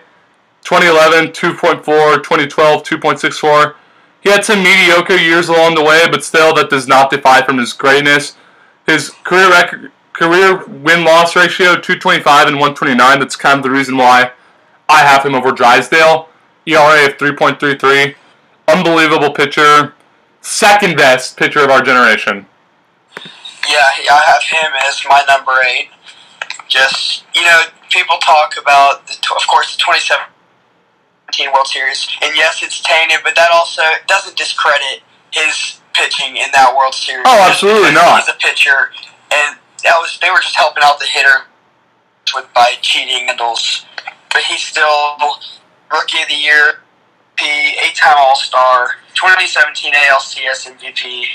2011, 0.63 1.31
2.4, 1.31 1.83
2012, 2.23 2.83
2.64. 2.83 3.75
He 4.21 4.29
had 4.29 4.45
some 4.45 4.63
mediocre 4.63 5.17
years 5.17 5.49
along 5.49 5.75
the 5.75 5.83
way, 5.83 6.07
but 6.09 6.23
still, 6.23 6.53
that 6.55 6.69
does 6.69 6.87
not 6.87 7.09
defy 7.09 7.41
from 7.41 7.57
his 7.57 7.73
greatness. 7.73 8.37
His 8.87 9.09
career 9.09 9.49
record, 9.49 9.91
career 10.13 10.65
win 10.65 11.03
loss 11.03 11.35
ratio 11.35 11.75
225 11.75 12.47
and 12.47 12.55
129. 12.57 13.19
That's 13.19 13.35
kind 13.35 13.57
of 13.57 13.63
the 13.63 13.71
reason 13.71 13.97
why 13.97 14.31
I 14.87 14.99
have 14.99 15.25
him 15.25 15.35
over 15.35 15.51
Drysdale. 15.51 16.29
ERA 16.65 17.07
of 17.07 17.17
3.33. 17.17 18.15
Unbelievable 18.67 19.31
pitcher. 19.31 19.93
Second 20.41 20.95
best 20.95 21.37
pitcher 21.37 21.59
of 21.59 21.69
our 21.69 21.81
generation. 21.81 22.45
Yeah, 23.69 23.89
I 24.11 24.21
have 24.25 24.43
him 24.43 24.71
as 24.87 25.01
my 25.07 25.23
number 25.27 25.53
eight. 25.65 25.89
Just 26.67 27.23
you 27.35 27.43
know, 27.43 27.63
people 27.89 28.17
talk 28.17 28.55
about 28.59 29.07
the, 29.07 29.13
of 29.13 29.47
course, 29.47 29.75
the 29.75 29.79
2017 29.79 31.53
World 31.53 31.67
Series, 31.67 32.07
and 32.21 32.35
yes, 32.35 32.61
it's 32.63 32.81
tainted, 32.81 33.19
but 33.23 33.35
that 33.35 33.49
also 33.53 33.81
doesn't 34.07 34.35
discredit 34.35 35.03
his 35.31 35.79
pitching 35.93 36.37
in 36.37 36.47
that 36.53 36.75
World 36.75 36.93
Series. 36.93 37.23
Oh, 37.27 37.47
absolutely 37.49 37.91
not. 37.93 38.23
He's 38.23 38.33
a 38.33 38.37
pitcher, 38.37 38.91
and 39.31 39.57
that 39.83 39.95
was 39.99 40.17
they 40.21 40.29
were 40.29 40.39
just 40.39 40.55
helping 40.55 40.83
out 40.83 40.99
the 40.99 41.05
hitter 41.05 41.45
with 42.35 42.45
by 42.53 42.73
cheating 42.81 43.27
handles, 43.27 43.85
but 44.31 44.41
he's 44.43 44.61
still 44.61 45.17
rookie 45.91 46.21
of 46.21 46.27
the 46.27 46.35
year, 46.35 46.79
P, 47.35 47.45
eight-time 47.85 48.15
All-Star, 48.17 48.95
2017 49.13 49.93
ALCS 49.93 50.71
MVP. 50.71 51.25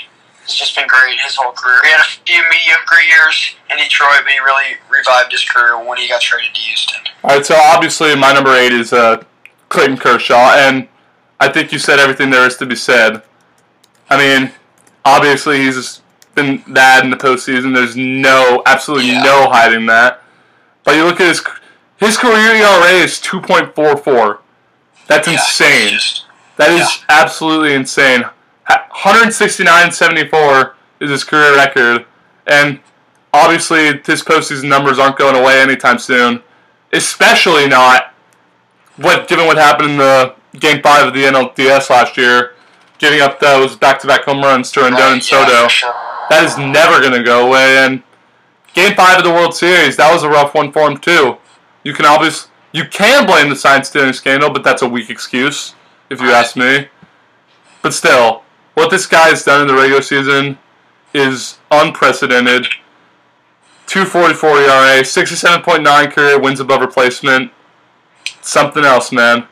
He's 0.45 0.55
just 0.55 0.75
been 0.75 0.87
great 0.87 1.19
his 1.19 1.35
whole 1.35 1.51
career. 1.51 1.79
He 1.83 1.91
had 1.91 1.99
a 1.99 2.09
few 2.25 2.41
mediocre 2.49 3.01
years 3.01 3.55
in 3.69 3.77
Detroit, 3.77 4.21
but 4.23 4.31
he 4.31 4.39
really 4.39 4.77
revived 4.89 5.31
his 5.31 5.45
career 5.45 5.77
when 5.83 5.97
he 5.97 6.07
got 6.07 6.21
traded 6.21 6.53
to 6.55 6.61
Houston. 6.61 7.01
All 7.23 7.35
right, 7.35 7.45
so 7.45 7.55
obviously 7.55 8.15
my 8.15 8.33
number 8.33 8.55
eight 8.55 8.73
is 8.73 8.91
uh, 8.91 9.23
Clayton 9.69 9.97
Kershaw, 9.97 10.55
and 10.57 10.87
I 11.39 11.49
think 11.49 11.71
you 11.71 11.79
said 11.79 11.99
everything 11.99 12.31
there 12.31 12.47
is 12.47 12.57
to 12.57 12.65
be 12.65 12.75
said. 12.75 13.21
I 14.09 14.17
mean, 14.17 14.51
obviously 15.05 15.59
he's 15.59 16.01
been 16.41 16.73
bad 16.73 17.03
in 17.03 17.09
the 17.09 17.17
postseason. 17.17 17.73
There's 17.75 17.95
no, 17.95 18.61
absolutely 18.65 19.11
Yeah. 19.11 19.23
no 19.23 19.49
hiding 19.49 19.85
that. 19.87 20.21
But 20.83 20.95
you 20.95 21.03
look 21.05 21.19
at 21.21 21.27
his 21.27 21.43
his 21.97 22.17
career 22.17 22.55
ERA 22.55 22.91
is 23.03 23.19
2.44. 23.19 24.39
That's 25.07 25.27
Yeah, 25.27 25.33
insane. 25.33 25.93
just- 25.95 26.23
That 26.57 26.69
is 26.71 26.79
Yeah. 26.79 27.21
absolutely 27.21 27.73
insane. 27.73 28.25
169.74 28.69 30.73
is 30.99 31.09
his 31.09 31.23
career 31.23 31.55
record, 31.55 32.05
and 32.47 32.79
obviously 33.33 34.01
his 34.05 34.23
postseason 34.23 34.65
numbers 34.65 34.99
aren't 34.99 35.17
going 35.17 35.35
away 35.35 35.59
anytime 35.61 35.99
soon. 35.99 36.41
Especially 36.91 37.67
not 37.67 38.13
what 38.97 39.27
given 39.27 39.45
what 39.45 39.57
happened 39.57 39.91
in 39.91 39.97
the 39.97 40.33
Game 40.59 40.81
Five 40.81 41.07
of 41.07 41.13
the 41.13 41.25
NLDS 41.25 41.89
last 41.89 42.17
year, 42.17 42.53
giving 42.97 43.21
up 43.21 43.39
those 43.39 43.75
back-to-back 43.75 44.25
home 44.25 44.43
runs 44.43 44.71
to 44.71 44.81
Rendon 44.81 44.87
and 44.91 44.97
Right, 44.97 45.31
yeah, 45.31 45.45
Soto. 45.45 45.63
for 45.63 45.69
sure. 45.69 45.93
That 46.29 46.43
is 46.43 46.57
never 46.57 46.99
going 46.99 47.13
to 47.13 47.23
go 47.23 47.47
away. 47.47 47.77
And 47.77 48.03
Game 48.73 48.95
Five 48.95 49.17
of 49.17 49.23
the 49.23 49.31
World 49.31 49.55
Series, 49.55 49.97
that 49.97 50.13
was 50.13 50.23
a 50.23 50.29
rough 50.29 50.53
one 50.53 50.71
for 50.71 50.89
him 50.89 50.97
too. 50.97 51.37
You 51.83 51.93
can 51.93 52.05
obviously 52.05 52.51
you 52.71 52.85
can 52.85 53.25
blame 53.25 53.49
the 53.49 53.55
sign 53.55 53.83
stealing 53.83 54.13
scandal, 54.13 54.51
but 54.51 54.63
that's 54.63 54.81
a 54.81 54.87
weak 54.87 55.09
excuse, 55.09 55.73
if 56.09 56.21
you 56.21 56.31
ask 56.31 56.55
me. 56.55 56.87
But 57.81 57.93
still, 57.93 58.43
what 58.75 58.91
this 58.91 59.07
guy 59.07 59.29
has 59.29 59.43
done 59.43 59.61
in 59.61 59.67
the 59.67 59.73
regular 59.73 60.01
season 60.01 60.59
is 61.13 61.57
unprecedented. 61.71 62.67
244 63.87 64.49
ERA, 64.59 65.01
67.9 65.01 66.11
career 66.11 66.39
wins 66.39 66.59
above 66.59 66.81
replacement. 66.81 67.51
Something 68.41 68.85
else, 68.85 69.11
man. 69.11 69.47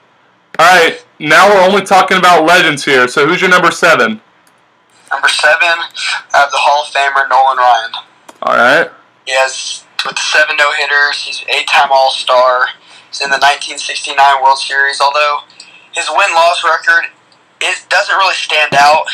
Alright, 0.60 1.06
now 1.20 1.50
we're 1.50 1.68
only 1.68 1.84
talking 1.84 2.18
about 2.18 2.46
legends 2.46 2.86
here, 2.86 3.08
so 3.08 3.28
who's 3.28 3.42
your 3.42 3.50
number 3.50 3.72
seven? 3.72 4.22
Number 5.12 5.30
seven, 5.30 5.78
I 6.34 6.38
have 6.44 6.52
the 6.52 6.60
Hall 6.60 6.84
of 6.84 6.92
Famer 6.92 7.30
Nolan 7.30 7.58
Ryan. 7.58 7.92
Alright. 8.44 8.92
He 9.26 9.34
has 9.34 9.84
with 10.06 10.20
seven 10.20 10.56
no 10.58 10.72
hitters. 10.74 11.24
He's 11.24 11.42
an 11.42 11.50
eight-time 11.50 11.90
All 11.92 12.12
Star. 12.12 12.68
He's 13.10 13.22
in 13.22 13.32
the 13.32 13.40
1969 13.40 14.16
World 14.44 14.60
Series. 14.60 15.00
Although 15.02 15.48
his 15.94 16.08
win-loss 16.10 16.64
record 16.64 17.12
it 17.62 17.86
doesn't 17.90 18.16
really 18.16 18.36
stand 18.36 18.74
out 18.76 19.06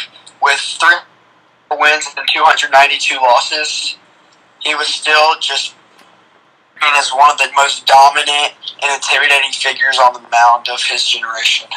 with 0.41 0.59
three 0.59 0.95
wins 1.71 2.07
and 2.17 2.27
292 2.33 3.15
losses. 3.15 3.97
He 4.59 4.75
was 4.75 4.87
still 4.87 5.35
just 5.39 5.75
seen 6.81 6.91
as 6.95 7.11
one 7.11 7.31
of 7.31 7.37
the 7.37 7.49
most 7.55 7.85
dominant 7.85 8.53
and 8.81 8.93
intimidating 8.93 9.51
figures 9.51 9.97
on 9.97 10.13
the 10.13 10.21
mound 10.29 10.67
of 10.69 10.81
his 10.83 11.03
generation. 11.07 11.67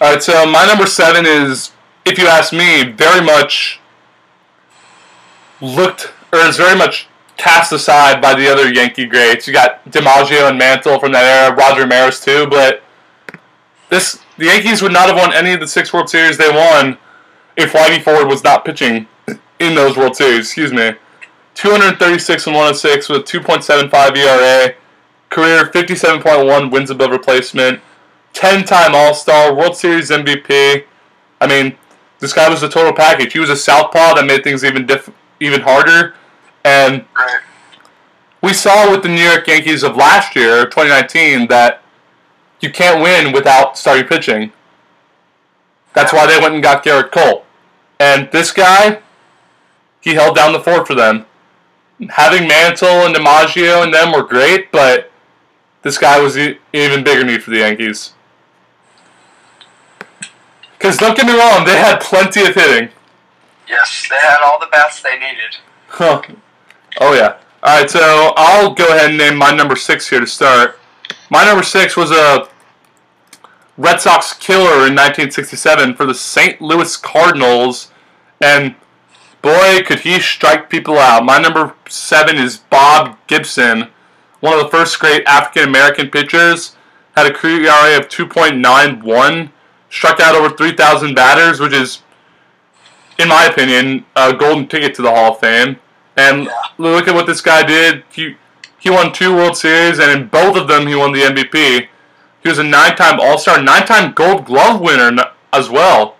All 0.00 0.12
right, 0.12 0.22
so 0.22 0.46
my 0.46 0.66
number 0.66 0.86
seven 0.86 1.24
is, 1.24 1.72
if 2.06 2.18
you 2.18 2.26
ask 2.28 2.52
me, 2.52 2.84
very 2.84 3.22
much 3.22 3.80
looked 5.60 6.12
or 6.32 6.38
is 6.38 6.56
very 6.56 6.78
much 6.78 7.08
cast 7.36 7.72
aside 7.72 8.22
by 8.22 8.34
the 8.34 8.50
other 8.50 8.72
Yankee 8.72 9.06
greats. 9.06 9.46
You 9.46 9.52
got 9.52 9.84
DiMaggio 9.86 10.48
and 10.48 10.58
Mantle 10.58 10.98
from 10.98 11.12
that 11.12 11.24
era, 11.24 11.54
Roger 11.54 11.86
Maris 11.86 12.24
too, 12.24 12.46
but 12.46 12.82
this 13.90 14.22
the 14.38 14.46
Yankees 14.46 14.82
would 14.82 14.92
not 14.92 15.08
have 15.08 15.16
won 15.16 15.32
any 15.32 15.52
of 15.52 15.60
the 15.60 15.66
six 15.66 15.92
World 15.92 16.08
Series 16.08 16.38
they 16.38 16.50
won 16.50 16.98
if 17.56 17.72
Whitey 17.72 18.02
Ford 18.02 18.28
was 18.28 18.44
not 18.44 18.64
pitching 18.64 19.08
in 19.58 19.74
those 19.74 19.96
World 19.96 20.16
Series. 20.16 20.40
Excuse 20.40 20.72
me. 20.72 20.92
236 21.54 22.46
and 22.46 22.54
106 22.54 23.08
with 23.08 23.24
2.75 23.24 24.16
ERA, 24.16 24.74
career 25.30 25.64
57.1 25.64 26.70
wins 26.70 26.90
above 26.90 27.10
replacement. 27.10 27.80
10 28.34 28.64
time 28.64 28.94
All 28.94 29.14
Star, 29.14 29.54
World 29.54 29.74
Series 29.74 30.10
MVP. 30.10 30.84
I 31.40 31.46
mean, 31.46 31.78
this 32.26 32.32
guy 32.32 32.48
was 32.48 32.64
a 32.64 32.68
total 32.68 32.92
package. 32.92 33.32
He 33.32 33.38
was 33.38 33.50
a 33.50 33.56
southpaw 33.56 34.14
that 34.14 34.26
made 34.26 34.42
things 34.42 34.64
even 34.64 34.84
diff- 34.84 35.10
even 35.38 35.60
harder. 35.60 36.14
And 36.64 37.04
Right. 37.16 37.38
we 38.42 38.52
saw 38.52 38.90
with 38.90 39.04
the 39.04 39.08
New 39.08 39.22
York 39.22 39.46
Yankees 39.46 39.84
of 39.84 39.94
last 39.96 40.34
year, 40.34 40.66
2019, 40.66 41.46
that 41.46 41.82
you 42.58 42.70
can't 42.70 43.00
win 43.00 43.30
without 43.30 43.78
starting 43.78 44.06
pitching. 44.08 44.50
That's 45.92 46.12
why 46.12 46.26
they 46.26 46.36
went 46.40 46.54
and 46.54 46.62
got 46.64 46.82
Gerrit 46.84 47.12
Cole. 47.12 47.46
And 48.00 48.28
this 48.32 48.50
guy, 48.50 48.98
he 50.00 50.14
held 50.14 50.34
down 50.34 50.52
the 50.52 50.58
fort 50.60 50.88
for 50.88 50.96
them. 50.96 51.26
Having 52.10 52.48
Mantle 52.48 53.06
and 53.06 53.14
DiMaggio 53.14 53.84
and 53.84 53.94
them 53.94 54.10
were 54.10 54.24
great, 54.24 54.72
but 54.72 55.12
this 55.82 55.96
guy 55.96 56.18
was 56.18 56.36
e- 56.36 56.58
even 56.72 57.04
bigger 57.04 57.22
need 57.22 57.44
for 57.44 57.50
the 57.52 57.58
Yankees. 57.58 58.14
Because 60.86 60.98
don't 60.98 61.16
get 61.16 61.26
me 61.26 61.36
wrong, 61.36 61.66
they 61.66 61.76
had 61.76 62.00
plenty 62.00 62.46
of 62.46 62.54
hitting. 62.54 62.90
Yes, 63.68 64.06
they 64.08 64.18
had 64.18 64.40
all 64.44 64.60
the 64.60 64.68
bats 64.70 65.02
they 65.02 65.18
needed. 65.18 65.56
Huh. 65.88 66.22
Oh 67.00 67.12
yeah. 67.12 67.38
All 67.64 67.80
right, 67.80 67.90
so 67.90 68.32
I'll 68.36 68.72
go 68.72 68.86
ahead 68.86 69.08
and 69.08 69.18
name 69.18 69.36
my 69.36 69.50
number 69.50 69.74
six 69.74 70.08
here 70.08 70.20
to 70.20 70.28
start. 70.28 70.78
My 71.28 71.44
number 71.44 71.64
six 71.64 71.96
was 71.96 72.12
a 72.12 72.48
Red 73.76 74.00
Sox 74.00 74.32
killer 74.32 74.86
in 74.86 74.94
1967 74.94 75.96
for 75.96 76.06
the 76.06 76.14
St. 76.14 76.60
Louis 76.60 76.96
Cardinals, 76.96 77.90
and 78.40 78.76
boy, 79.42 79.82
could 79.84 80.00
he 80.00 80.20
strike 80.20 80.70
people 80.70 80.98
out. 80.98 81.24
My 81.24 81.38
number 81.38 81.74
seven 81.88 82.36
is 82.36 82.58
Bob 82.58 83.18
Gibson, 83.26 83.88
one 84.38 84.56
of 84.56 84.62
the 84.62 84.70
first 84.70 85.00
great 85.00 85.26
African 85.26 85.68
American 85.68 86.10
pitchers. 86.10 86.76
Had 87.16 87.26
a 87.26 87.34
career 87.34 87.64
ERA 87.64 87.98
of 87.98 88.08
2.91, 88.08 89.50
struck 89.90 90.20
out 90.20 90.34
over 90.34 90.54
3,000 90.54 91.14
batters, 91.14 91.60
which 91.60 91.72
is 91.72 92.02
in 93.18 93.28
my 93.28 93.46
opinion, 93.46 94.04
a 94.14 94.32
golden 94.32 94.68
ticket 94.68 94.94
to 94.94 95.02
the 95.02 95.10
Hall 95.10 95.32
of 95.32 95.40
Fame. 95.40 95.76
And 96.16 96.48
look 96.78 97.08
at 97.08 97.14
what 97.14 97.26
this 97.26 97.40
guy 97.40 97.62
did. 97.62 98.04
He 98.12 98.36
he 98.78 98.90
won 98.90 99.12
two 99.12 99.34
World 99.34 99.56
Series, 99.56 99.98
and 99.98 100.10
in 100.10 100.28
both 100.28 100.56
of 100.56 100.68
them, 100.68 100.86
he 100.86 100.94
won 100.94 101.12
the 101.12 101.22
MVP. 101.22 101.88
He 102.42 102.48
was 102.48 102.58
a 102.58 102.62
nine-time 102.62 103.18
All-Star, 103.18 103.60
nine-time 103.60 104.12
Gold 104.12 104.44
Glove 104.44 104.80
winner 104.80 105.16
as 105.52 105.68
well. 105.68 106.16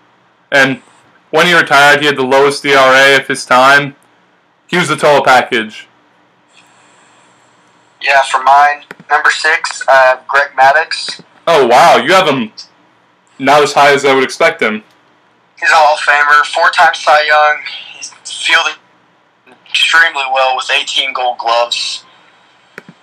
And 0.51 0.81
when 1.29 1.45
he 1.45 1.53
retired, 1.53 2.01
he 2.01 2.07
had 2.07 2.17
the 2.17 2.23
lowest 2.23 2.65
ERA 2.65 3.15
of 3.15 3.27
his 3.27 3.45
time. 3.45 3.95
He 4.65 4.75
was 4.75 4.89
the 4.89 4.97
total 4.97 5.23
package. 5.23 5.87
Yeah, 8.01 8.23
for 8.23 8.43
mine, 8.43 8.83
number 9.09 9.31
six, 9.31 9.83
uh, 9.87 10.17
Greg 10.27 10.49
Maddux. 10.59 11.23
Oh 11.45 11.65
wow, 11.67 11.97
you 11.97 12.11
have 12.11 12.27
him 12.27 12.51
not 13.39 13.63
as 13.63 13.73
high 13.73 13.93
as 13.93 14.05
I 14.05 14.13
would 14.13 14.23
expect 14.23 14.61
him. 14.61 14.83
He's 15.59 15.69
a 15.69 15.73
Hall 15.75 15.95
of 15.95 16.01
Famer, 16.01 16.45
four-time 16.45 16.93
Cy 16.93 17.25
Young. 17.25 17.57
He's 17.95 18.11
fielded 18.23 18.75
extremely 19.69 20.23
well 20.33 20.55
with 20.55 20.69
18 20.69 21.13
Gold 21.13 21.37
Gloves. 21.37 22.03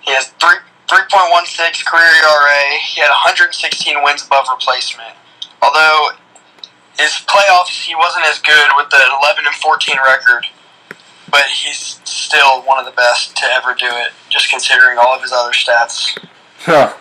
He 0.01 0.11
has 0.11 0.27
three 0.39 0.57
3.16 0.87 1.85
career 1.85 2.03
ERA. 2.03 2.77
He 2.85 3.01
had 3.01 3.09
116 3.09 4.03
wins 4.03 4.25
above 4.25 4.45
replacement. 4.49 5.15
Although 5.61 6.09
his 6.99 7.11
playoffs, 7.25 7.85
he 7.85 7.95
wasn't 7.95 8.25
as 8.25 8.39
good 8.39 8.69
with 8.77 8.89
the 8.89 9.01
11 9.21 9.45
and 9.45 9.55
14 9.55 9.95
record, 10.05 10.45
but 11.31 11.43
he's 11.45 11.99
still 12.03 12.61
one 12.63 12.77
of 12.77 12.85
the 12.85 12.91
best 12.91 13.35
to 13.37 13.45
ever 13.45 13.73
do 13.73 13.87
it. 13.87 14.11
Just 14.29 14.49
considering 14.49 14.97
all 14.97 15.15
of 15.15 15.21
his 15.21 15.31
other 15.31 15.51
stats. 15.51 16.17
Huh. 16.59 16.93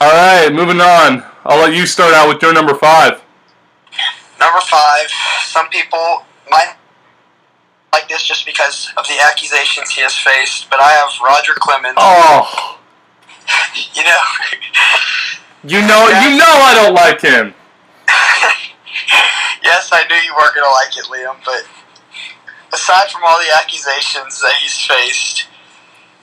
All 0.00 0.12
right, 0.12 0.52
moving 0.52 0.80
on. 0.80 1.24
I'll 1.44 1.58
let 1.58 1.74
you 1.74 1.86
start 1.86 2.14
out 2.14 2.28
with 2.28 2.40
your 2.40 2.52
number 2.52 2.74
five. 2.74 3.20
Number 4.38 4.60
five, 4.60 5.10
some 5.42 5.68
people 5.70 6.24
might 6.48 6.76
like 7.92 8.08
this 8.08 8.22
just 8.22 8.46
because 8.46 8.92
of 8.96 9.04
the 9.08 9.18
accusations 9.28 9.90
he 9.90 10.02
has 10.02 10.14
faced, 10.16 10.70
but 10.70 10.78
I 10.78 10.92
have 10.92 11.10
Roger 11.24 11.52
Clemens. 11.56 11.96
Oh, 11.98 12.78
You 13.94 14.04
know, 14.04 14.20
you 15.64 15.80
know, 15.80 16.06
you 16.22 16.38
know, 16.38 16.46
I 16.46 16.74
don't 16.76 16.94
like 16.94 17.20
him. 17.20 17.54
yes, 19.64 19.90
I 19.90 20.06
knew 20.06 20.14
you 20.14 20.32
weren't 20.36 20.54
going 20.54 20.68
to 20.68 20.74
like 20.78 20.94
it, 20.96 21.06
Liam, 21.10 21.42
but 21.44 21.66
aside 22.72 23.10
from 23.10 23.22
all 23.26 23.38
the 23.40 23.50
accusations 23.60 24.40
that 24.42 24.54
he's 24.62 24.78
faced, 24.78 25.47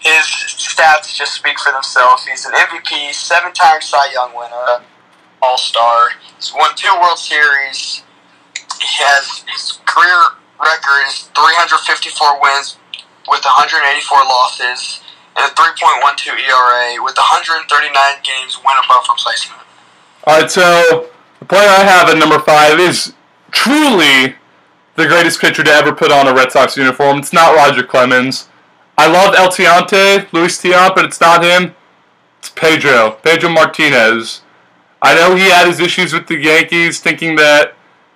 his 0.06 0.26
stats 0.54 1.18
just 1.18 1.34
speak 1.34 1.58
for 1.60 1.72
themselves. 1.72 2.26
He's 2.26 2.46
an 2.46 2.54
MVP, 2.54 3.12
seven 3.12 3.52
time 3.54 3.82
Cy 3.82 4.14
Young 4.14 4.36
winner, 4.38 4.86
All 5.42 5.58
Star. 5.58 6.10
He's 6.36 6.54
won 6.54 6.70
two 6.76 6.94
World 7.02 7.18
Series. 7.18 8.04
He 8.54 8.88
has 9.02 9.44
his 9.50 9.80
career 9.86 10.38
record 10.62 11.10
is 11.10 11.30
354 11.34 12.40
wins 12.42 12.78
with 13.28 13.42
184 13.44 14.18
losses 14.30 15.02
and 15.36 15.52
a 15.52 15.56
3.12 15.56 16.38
ERA 16.38 17.04
with 17.04 17.18
139 17.18 17.66
games 18.24 18.60
win 18.64 18.76
above 18.86 19.04
replacement. 19.10 19.62
All 20.26 20.40
right, 20.40 20.50
so 20.50 21.10
the 21.40 21.46
player 21.46 21.68
I 21.68 21.84
have 21.84 22.10
at 22.10 22.18
number 22.18 22.40
five 22.40 22.80
is 22.80 23.14
truly 23.52 24.36
the 24.96 25.08
greatest 25.08 25.42
pitcher 25.42 25.64
to 25.64 25.72
ever 25.72 25.92
put 25.92 26.12
on 26.12 26.28
a 26.28 26.34
Red 26.34 26.52
Sox 26.52 26.78
uniform. 26.78 27.18
It's 27.18 27.34
not 27.34 27.56
Roger 27.56 27.84
Clemens. 27.84 28.50
I 28.98 29.08
love 29.08 29.36
El 29.36 29.50
Tiante, 29.50 30.32
Luis 30.32 30.62
Tiant, 30.62 30.96
but 30.96 31.06
it's 31.06 31.20
not 31.20 31.44
him. 31.44 31.76
It's 32.40 32.50
Pedro, 32.50 33.18
Pedro 33.24 33.50
Martinez. 33.50 34.42
I 35.02 35.16
know 35.16 35.36
he 35.36 35.50
had 35.50 35.68
his 35.68 35.80
issues 35.80 36.14
with 36.14 36.28
the 36.28 36.38
Yankees, 36.38 37.00
thinking 37.00 37.36
that 37.36 37.76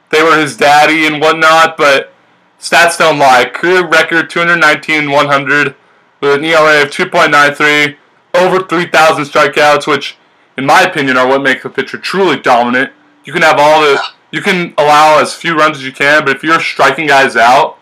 they 0.10 0.24
were 0.24 0.40
his 0.40 0.58
daddy 0.58 1.06
and 1.06 1.22
whatnot, 1.22 1.78
but 1.78 2.14
stats 2.60 2.98
don't 2.98 3.20
lie. 3.20 3.46
Career 3.46 3.86
record 3.86 4.30
219 4.30 5.12
100 5.12 5.76
with 6.22 6.40
an 6.40 6.46
ERA 6.46 6.84
of 6.84 6.90
2.93, 6.90 7.96
over 8.34 8.66
3,000 8.66 9.24
strikeouts, 9.24 9.88
which, 9.88 10.18
in 10.58 10.66
my 10.66 10.82
opinion, 10.82 11.18
are 11.18 11.28
what 11.28 11.42
make 11.42 11.64
a 11.64 11.70
pitcher 11.70 11.98
truly 11.98 12.40
dominant. 12.40 12.92
You 13.24 13.34
can 13.34 13.42
have 13.42 13.60
all 13.60 13.82
the, 13.82 14.02
you 14.32 14.42
can 14.42 14.74
allow 14.78 15.20
as 15.20 15.34
few 15.34 15.56
runs 15.56 15.78
as 15.78 15.86
you 15.86 15.92
can, 15.92 16.26
but 16.26 16.36
if 16.36 16.44
you're 16.44 16.60
striking 16.60 17.08
guys 17.08 17.36
out, 17.36 17.78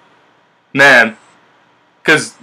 man, 0.73 1.17
because 2.03 2.35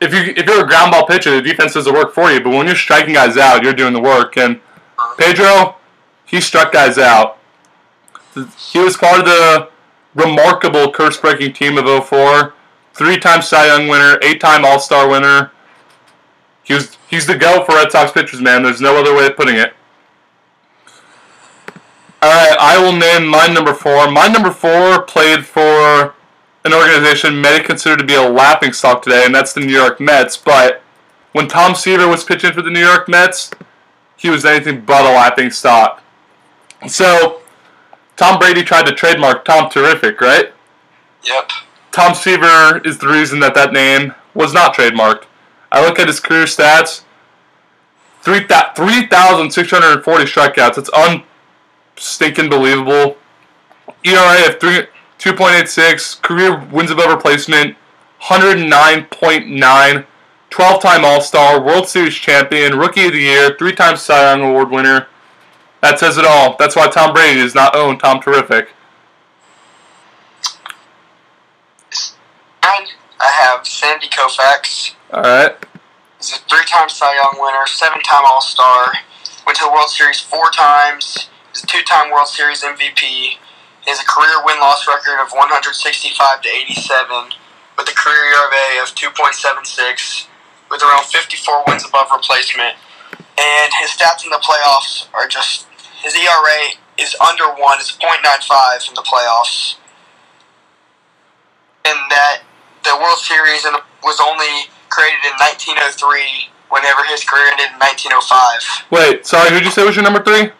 if 0.00 0.12
you 0.12 0.34
if 0.36 0.46
you're 0.46 0.64
a 0.64 0.66
ground 0.66 0.92
ball 0.92 1.06
pitcher, 1.06 1.30
the 1.30 1.42
defense 1.42 1.74
does 1.74 1.84
the 1.84 1.92
work 1.92 2.12
for 2.12 2.30
you. 2.30 2.40
But 2.40 2.50
when 2.50 2.66
you're 2.66 2.76
striking 2.76 3.14
guys 3.14 3.36
out, 3.36 3.62
you're 3.62 3.72
doing 3.72 3.92
the 3.92 4.00
work. 4.00 4.36
And 4.36 4.60
Pedro, 5.18 5.76
he 6.24 6.40
struck 6.40 6.72
guys 6.72 6.98
out. 6.98 7.38
He 8.72 8.78
was 8.78 8.96
part 8.96 9.20
of 9.20 9.26
the 9.26 9.68
remarkable 10.14 10.90
curse-breaking 10.90 11.52
team 11.52 11.78
of 11.78 12.06
04. 12.06 12.54
Three-time 12.92 13.42
Cy 13.42 13.66
Young 13.66 13.88
winner, 13.88 14.18
eight-time 14.22 14.64
All-Star 14.64 15.08
winner. 15.08 15.52
He 16.62 16.74
was 16.74 16.96
he's 17.08 17.26
the 17.26 17.36
go 17.36 17.64
for 17.64 17.74
Red 17.74 17.92
Sox 17.92 18.12
pitchers, 18.12 18.40
man. 18.40 18.62
There's 18.62 18.80
no 18.80 18.96
other 18.96 19.14
way 19.14 19.26
of 19.26 19.36
putting 19.36 19.56
it. 19.56 19.74
All 22.22 22.30
right, 22.30 22.56
I 22.58 22.82
will 22.82 22.92
name 22.92 23.26
my 23.26 23.48
number 23.48 23.74
four. 23.74 24.10
My 24.10 24.28
number 24.28 24.50
four 24.50 25.02
played 25.02 25.44
for 25.44 26.14
an 26.64 26.72
organization 26.72 27.40
many 27.40 27.62
consider 27.62 27.96
to 27.96 28.04
be 28.04 28.14
a 28.14 28.22
laughing 28.22 28.72
stock 28.72 29.02
today, 29.02 29.24
and 29.24 29.34
that's 29.34 29.52
the 29.52 29.60
New 29.60 29.72
York 29.72 30.00
Mets. 30.00 30.36
But 30.36 30.82
when 31.32 31.48
Tom 31.48 31.74
Seaver 31.74 32.08
was 32.08 32.24
pitching 32.24 32.52
for 32.52 32.62
the 32.62 32.70
New 32.70 32.84
York 32.84 33.08
Mets, 33.08 33.50
he 34.16 34.30
was 34.30 34.44
anything 34.44 34.84
but 34.84 35.04
a 35.04 35.14
laughing 35.14 35.50
stock. 35.50 36.02
So 36.88 37.42
Tom 38.16 38.38
Brady 38.38 38.62
tried 38.62 38.86
to 38.86 38.92
trademark 38.92 39.44
Tom 39.44 39.70
Terrific, 39.70 40.20
right? 40.20 40.52
Yep. 41.24 41.50
Tom 41.92 42.14
Seaver 42.14 42.80
is 42.84 42.98
the 42.98 43.08
reason 43.08 43.40
that 43.40 43.54
that 43.54 43.72
name 43.72 44.14
was 44.34 44.52
not 44.52 44.74
trademarked. 44.74 45.24
I 45.70 45.84
look 45.84 45.98
at 45.98 46.06
his 46.06 46.20
career 46.20 46.44
stats 46.44 47.04
3,640 48.24 50.24
strikeouts. 50.24 50.78
It's 50.78 50.90
unstinking 51.96 52.48
believable. 52.48 53.18
ERA 54.02 54.48
of 54.48 54.60
3, 54.60 54.86
2.86, 55.24 56.20
career 56.20 56.54
wins 56.70 56.90
above 56.90 57.10
replacement 57.10 57.78
109.9, 58.24 60.06
12 60.50 60.82
time 60.82 61.02
All 61.02 61.22
Star, 61.22 61.62
World 61.62 61.88
Series 61.88 62.14
champion, 62.14 62.78
Rookie 62.78 63.06
of 63.06 63.12
the 63.12 63.20
Year, 63.20 63.56
three 63.58 63.72
time 63.72 63.96
Cy 63.96 64.30
Young 64.30 64.42
Award 64.42 64.70
winner. 64.70 65.06
That 65.80 65.98
says 65.98 66.18
it 66.18 66.26
all. 66.26 66.56
That's 66.58 66.76
why 66.76 66.88
Tom 66.88 67.14
Brady 67.14 67.40
does 67.40 67.54
not 67.54 67.74
own 67.74 67.98
Tom 67.98 68.20
Terrific. 68.20 68.68
I 72.62 72.86
have 73.20 73.66
Sandy 73.66 74.08
Koufax. 74.08 74.94
Alright. 75.10 75.56
He's 76.18 76.32
a 76.32 76.38
three-time 76.40 76.90
Cy 76.90 77.14
Young 77.14 77.36
winner, 77.38 77.66
seven-time 77.66 78.24
All-Star. 78.26 78.92
Went 79.46 79.58
to 79.58 79.64
the 79.64 79.70
World 79.70 79.88
Series 79.88 80.20
four 80.20 80.50
times. 80.50 81.30
He's 81.50 81.64
a 81.64 81.66
two-time 81.66 82.10
World 82.10 82.28
Series 82.28 82.62
MVP. 82.62 83.38
He 83.84 83.90
has 83.90 84.00
a 84.00 84.08
career 84.08 84.40
win-loss 84.44 84.88
record 84.88 85.20
of 85.20 85.28
165 85.32 86.40
to 86.40 86.48
87, 86.48 87.36
with 87.76 87.88
a 87.88 87.92
career 87.92 88.32
ERA 88.32 88.82
of 88.82 88.88
2.76, 88.96 90.26
with 90.70 90.82
around 90.82 91.04
54 91.04 91.64
wins 91.68 91.84
above 91.84 92.08
replacement. 92.10 92.80
And 93.36 93.68
his 93.80 93.90
stats 93.90 94.24
in 94.24 94.30
the 94.30 94.40
playoffs 94.40 95.08
are 95.12 95.28
just 95.28 95.66
his 96.00 96.14
ERA 96.16 96.80
is 96.98 97.14
under 97.20 97.48
one. 97.60 97.78
It's 97.78 97.92
0.95 97.96 98.88
in 98.88 98.94
the 98.94 99.02
playoffs, 99.02 99.76
and 101.84 101.98
that 102.10 102.42
the 102.84 102.96
World 102.96 103.18
Series 103.18 103.66
was 104.02 104.20
only 104.20 104.70
created 104.88 105.20
in 105.24 105.32
1903 105.40 106.48
whenever 106.70 107.04
his 107.04 107.24
career 107.24 107.46
ended 107.52 107.68
in 107.72 107.78
1905. 107.78 108.86
Wait, 108.90 109.26
sorry, 109.26 109.50
who'd 109.50 109.64
you 109.64 109.70
say 109.70 109.84
was 109.84 109.96
your 109.96 110.04
number 110.04 110.22
three? 110.22 110.50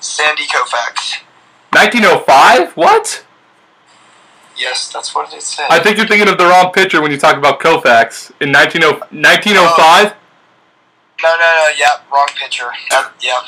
Sandy 0.00 0.44
Koufax. 0.44 1.22
1905? 1.72 2.72
What? 2.76 3.24
Yes, 4.56 4.90
that's 4.92 5.14
what 5.14 5.32
it 5.32 5.42
said. 5.42 5.66
I 5.70 5.78
think 5.78 5.98
you're 5.98 6.06
thinking 6.06 6.28
of 6.28 6.38
the 6.38 6.44
wrong 6.44 6.72
pitcher 6.72 7.00
when 7.00 7.10
you 7.10 7.18
talk 7.18 7.36
about 7.36 7.60
Koufax. 7.60 8.32
In 8.40 8.50
19, 8.50 8.82
1905? 8.82 10.14
no, 11.22 11.28
no, 11.28 11.36
no. 11.38 11.68
Yeah, 11.78 11.86
wrong 12.12 12.26
pitcher. 12.36 12.70
That, 12.90 13.12
yeah. 13.20 13.40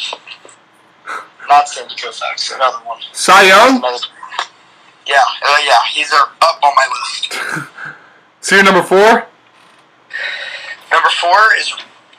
Not 1.49 1.69
Sandy 1.69 1.95
Koufax. 1.97 2.55
Another 2.55 2.79
one. 2.85 3.01
Cy 3.13 3.43
Young? 3.49 3.83
Yeah, 5.07 5.17
uh, 5.43 5.57
yeah. 5.67 5.79
He's 5.91 6.13
up 6.13 6.33
on 6.63 6.73
my 6.77 6.89
list. 7.01 7.67
So 8.43 8.55
you're 8.57 8.65
number 8.65 8.83
four? 8.83 9.27
Number 10.91 11.09
four 11.21 11.39
is 11.59 11.71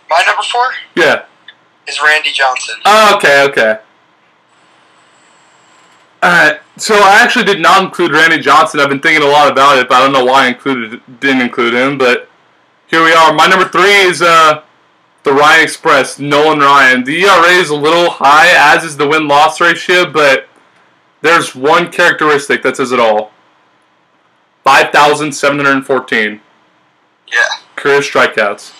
my 0.07 0.23
number 0.27 0.43
four 0.43 0.65
Yeah. 0.95 1.23
is 1.87 1.99
Randy 1.99 2.31
Johnson. 2.31 2.75
Oh, 2.85 3.15
okay, 3.15 3.43
okay. 3.49 3.79
So 6.23 6.95
I 6.95 7.19
actually 7.21 7.45
did 7.45 7.59
not 7.59 7.83
include 7.83 8.11
Randy 8.11 8.39
Johnson. 8.39 8.79
I've 8.79 8.89
been 8.89 8.99
thinking 8.99 9.23
a 9.23 9.29
lot 9.29 9.51
about 9.51 9.77
it, 9.77 9.89
but 9.89 9.95
I 9.95 9.99
don't 10.01 10.13
know 10.13 10.25
why 10.25 10.45
I 10.45 10.47
included 10.49 11.01
didn't 11.19 11.41
include 11.41 11.73
him. 11.73 11.97
But 11.97 12.29
here 12.87 13.03
we 13.03 13.11
are. 13.13 13.33
My 13.33 13.47
number 13.47 13.67
three 13.67 13.91
is 14.01 14.21
uh, 14.21 14.63
the 15.23 15.33
Ryan 15.33 15.63
Express, 15.63 16.19
Nolan 16.19 16.59
Ryan. 16.59 17.03
The 17.03 17.23
ERA 17.23 17.49
is 17.51 17.69
a 17.69 17.75
little 17.75 18.09
high, 18.09 18.49
as 18.75 18.83
is 18.83 18.97
the 18.97 19.07
win 19.07 19.27
loss 19.27 19.59
ratio, 19.61 20.09
but 20.11 20.47
there's 21.21 21.55
one 21.55 21.91
characteristic 21.91 22.63
that 22.63 22.77
says 22.77 22.91
it 22.91 22.99
all 22.99 23.31
5,714 24.63 26.41
Yeah. 27.31 27.43
career 27.75 27.99
strikeouts. 27.99 28.73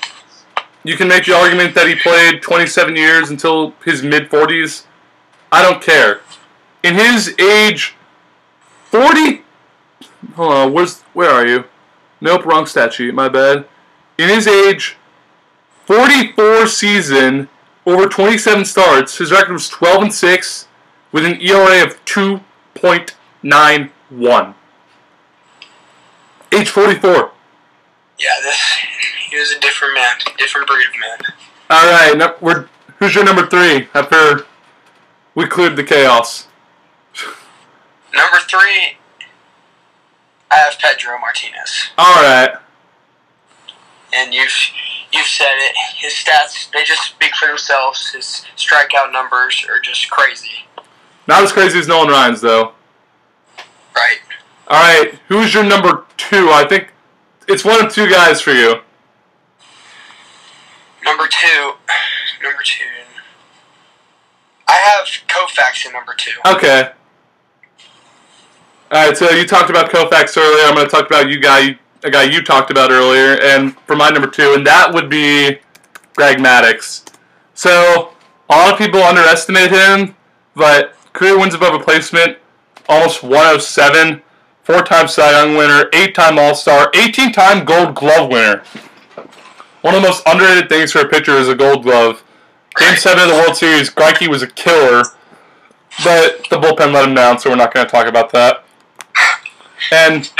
You 0.83 0.97
can 0.97 1.07
make 1.07 1.25
the 1.25 1.35
argument 1.35 1.75
that 1.75 1.87
he 1.87 1.95
played 1.95 2.41
27 2.41 2.95
years 2.95 3.29
until 3.29 3.73
his 3.85 4.01
mid 4.01 4.29
40s. 4.29 4.85
I 5.51 5.61
don't 5.61 5.81
care. 5.81 6.21
In 6.83 6.95
his 6.95 7.35
age 7.39 7.95
40 8.85 9.43
Hold 10.35 10.53
on, 10.53 10.73
where's 10.73 11.01
where 11.13 11.29
are 11.29 11.45
you? 11.45 11.65
Nope, 12.19 12.45
wrong 12.45 12.65
statue 12.65 13.11
my 13.11 13.29
bad. 13.29 13.65
In 14.17 14.29
his 14.29 14.47
age 14.47 14.97
44 15.85 16.65
season, 16.67 17.49
over 17.85 18.07
27 18.07 18.65
starts, 18.65 19.17
his 19.17 19.31
record 19.31 19.53
was 19.53 19.67
12 19.67 20.03
and 20.03 20.13
6 20.13 20.67
with 21.11 21.25
an 21.25 21.41
ERA 21.41 21.83
of 21.83 22.03
2.91. 22.05 24.53
Age 26.53 26.69
44. 26.69 27.31
Yeah, 28.19 28.29
this 28.43 28.61
he 29.29 29.37
was 29.37 29.51
a 29.51 29.59
different 29.59 29.95
man, 29.95 30.15
different 30.37 30.67
breed 30.67 30.85
of 30.87 30.93
man. 30.99 31.17
All 31.69 31.91
right, 31.91 32.41
we're 32.41 32.67
who's 32.99 33.15
your 33.15 33.23
number 33.23 33.47
three 33.47 33.87
after 33.93 34.45
we 35.33 35.47
cleared 35.47 35.75
the 35.75 35.83
chaos? 35.83 36.47
Number 38.13 38.37
three, 38.39 38.97
I 40.49 40.55
have 40.57 40.77
Pedro 40.79 41.17
Martinez, 41.19 41.89
All 41.97 42.21
right, 42.21 42.55
and 44.13 44.33
you've 44.33 44.51
you've 45.13 45.25
said 45.25 45.53
it. 45.53 45.75
His 45.97 46.13
stats 46.13 46.69
they 46.71 46.83
just 46.83 47.03
speak 47.03 47.33
for 47.35 47.47
themselves. 47.47 48.11
His 48.11 48.45
strikeout 48.57 49.11
numbers 49.13 49.65
are 49.69 49.79
just 49.79 50.09
crazy. 50.11 50.65
not 51.27 51.43
as 51.43 51.51
crazy 51.53 51.79
as 51.79 51.87
Nolan 51.87 52.09
Ryan's 52.09 52.41
though. 52.41 52.73
Right. 53.95 54.17
All 54.67 54.79
right, 54.81 55.13
who's 55.27 55.53
your 55.53 55.63
number 55.63 56.05
two? 56.17 56.49
I 56.49 56.65
think 56.67 56.93
it's 57.47 57.63
one 57.65 57.83
of 57.85 57.91
two 57.93 58.09
guys 58.09 58.41
for 58.41 58.51
you. 58.51 58.75
Number 61.03 61.27
two. 61.27 61.71
Number 62.43 62.61
two. 62.63 62.83
I 64.67 64.73
have 64.73 65.05
Koufax 65.27 65.85
in 65.85 65.91
number 65.93 66.13
two. 66.15 66.31
Okay. 66.45 66.91
All 68.93 69.07
right, 69.07 69.15
so 69.15 69.29
you 69.29 69.45
talked 69.45 69.69
about 69.69 69.89
Koufax 69.89 70.35
earlier. 70.35 70.65
I'm 70.65 70.75
going 70.75 70.85
to 70.85 70.91
talk 70.91 71.07
about 71.07 71.29
you 71.29 71.39
guy, 71.39 71.79
a 72.03 72.11
guy 72.11 72.23
you 72.23 72.43
talked 72.43 72.71
about 72.71 72.91
earlier, 72.91 73.39
and 73.41 73.73
for 73.87 73.95
my 73.95 74.09
number 74.09 74.29
two, 74.29 74.53
and 74.53 74.67
that 74.67 74.93
would 74.93 75.09
be 75.09 75.59
Greg 76.17 76.39
Maddux. 76.39 77.09
So 77.53 78.11
a 78.49 78.53
lot 78.53 78.73
of 78.73 78.77
people 78.77 79.01
underestimate 79.01 79.71
him, 79.71 80.13
but 80.57 80.93
career 81.13 81.39
wins 81.39 81.53
above 81.53 81.71
replacement, 81.71 82.37
almost 82.89 83.23
107, 83.23 84.21
four-time 84.63 85.07
Cy 85.07 85.39
Young 85.39 85.55
winner, 85.55 85.89
eight-time 85.93 86.37
All-Star, 86.37 86.91
18-time 86.91 87.63
Gold 87.63 87.95
Glove 87.95 88.29
winner. 88.29 88.61
One 89.83 89.95
of 89.95 90.01
the 90.01 90.07
most 90.09 90.21
underrated 90.25 90.67
things 90.67 90.91
for 90.91 90.99
a 90.99 91.07
pitcher 91.07 91.35
is 91.37 91.47
a 91.47 91.55
Gold 91.55 91.83
Glove. 91.83 92.25
Game 92.75 92.97
seven 92.97 93.23
of 93.23 93.29
the 93.29 93.35
World 93.35 93.55
Series, 93.55 93.89
Greinke 93.89 94.27
was 94.27 94.41
a 94.41 94.47
killer, 94.47 95.03
but 96.03 96.45
the 96.49 96.57
bullpen 96.57 96.93
let 96.93 97.07
him 97.07 97.15
down, 97.15 97.39
so 97.39 97.49
we're 97.49 97.55
not 97.55 97.73
going 97.73 97.85
to 97.85 97.89
talk 97.89 98.05
about 98.05 98.33
that. 98.33 98.65
And 99.91 100.31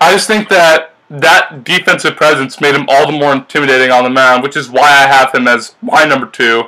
I 0.00 0.12
just 0.12 0.26
think 0.26 0.48
that 0.48 0.94
that 1.08 1.64
defensive 1.64 2.16
presence 2.16 2.60
made 2.60 2.74
him 2.74 2.86
all 2.88 3.06
the 3.06 3.18
more 3.18 3.32
intimidating 3.32 3.90
on 3.90 4.04
the 4.04 4.10
mound, 4.10 4.42
which 4.42 4.56
is 4.56 4.70
why 4.70 4.88
I 4.88 5.06
have 5.06 5.34
him 5.34 5.48
as 5.48 5.74
my 5.82 6.04
number 6.04 6.26
two. 6.26 6.64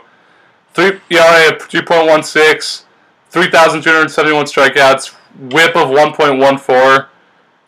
Three 0.75 1.01
ERA 1.11 1.55
of 1.55 1.69
2.16, 1.69 2.85
3,271 3.31 4.45
strikeouts, 4.47 5.15
WHIP 5.53 5.77
of 5.77 5.89
1.14. 5.89 7.07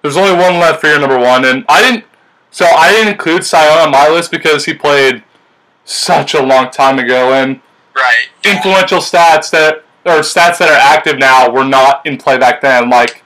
There's 0.03 0.17
only 0.17 0.33
one 0.33 0.59
left 0.59 0.81
for 0.81 0.89
your 0.89 0.99
number 0.99 1.19
one, 1.19 1.45
and 1.45 1.65
I 1.69 1.81
didn't. 1.83 2.05
So 2.51 2.67
I 2.67 2.93
didn't 2.93 3.09
include 3.09 3.51
Young 3.51 3.79
on 3.79 3.91
my 3.91 4.09
list 4.09 4.31
because 4.31 4.65
he 4.65 4.75
played 4.75 5.23
such 5.85 6.35
a 6.35 6.43
long 6.43 6.71
time 6.71 6.99
ago, 6.99 7.33
and 7.33 7.61
Right. 7.95 8.29
influential 8.45 8.99
stats 8.99 9.51
that 9.51 9.85
or 10.05 10.21
stats 10.21 10.59
that 10.59 10.69
are 10.69 10.95
active 10.97 11.19
now 11.19 11.49
were 11.49 11.65
not 11.65 12.05
in 12.05 12.17
play 12.19 12.37
back 12.37 12.61
then, 12.61 12.91
like 12.91 13.24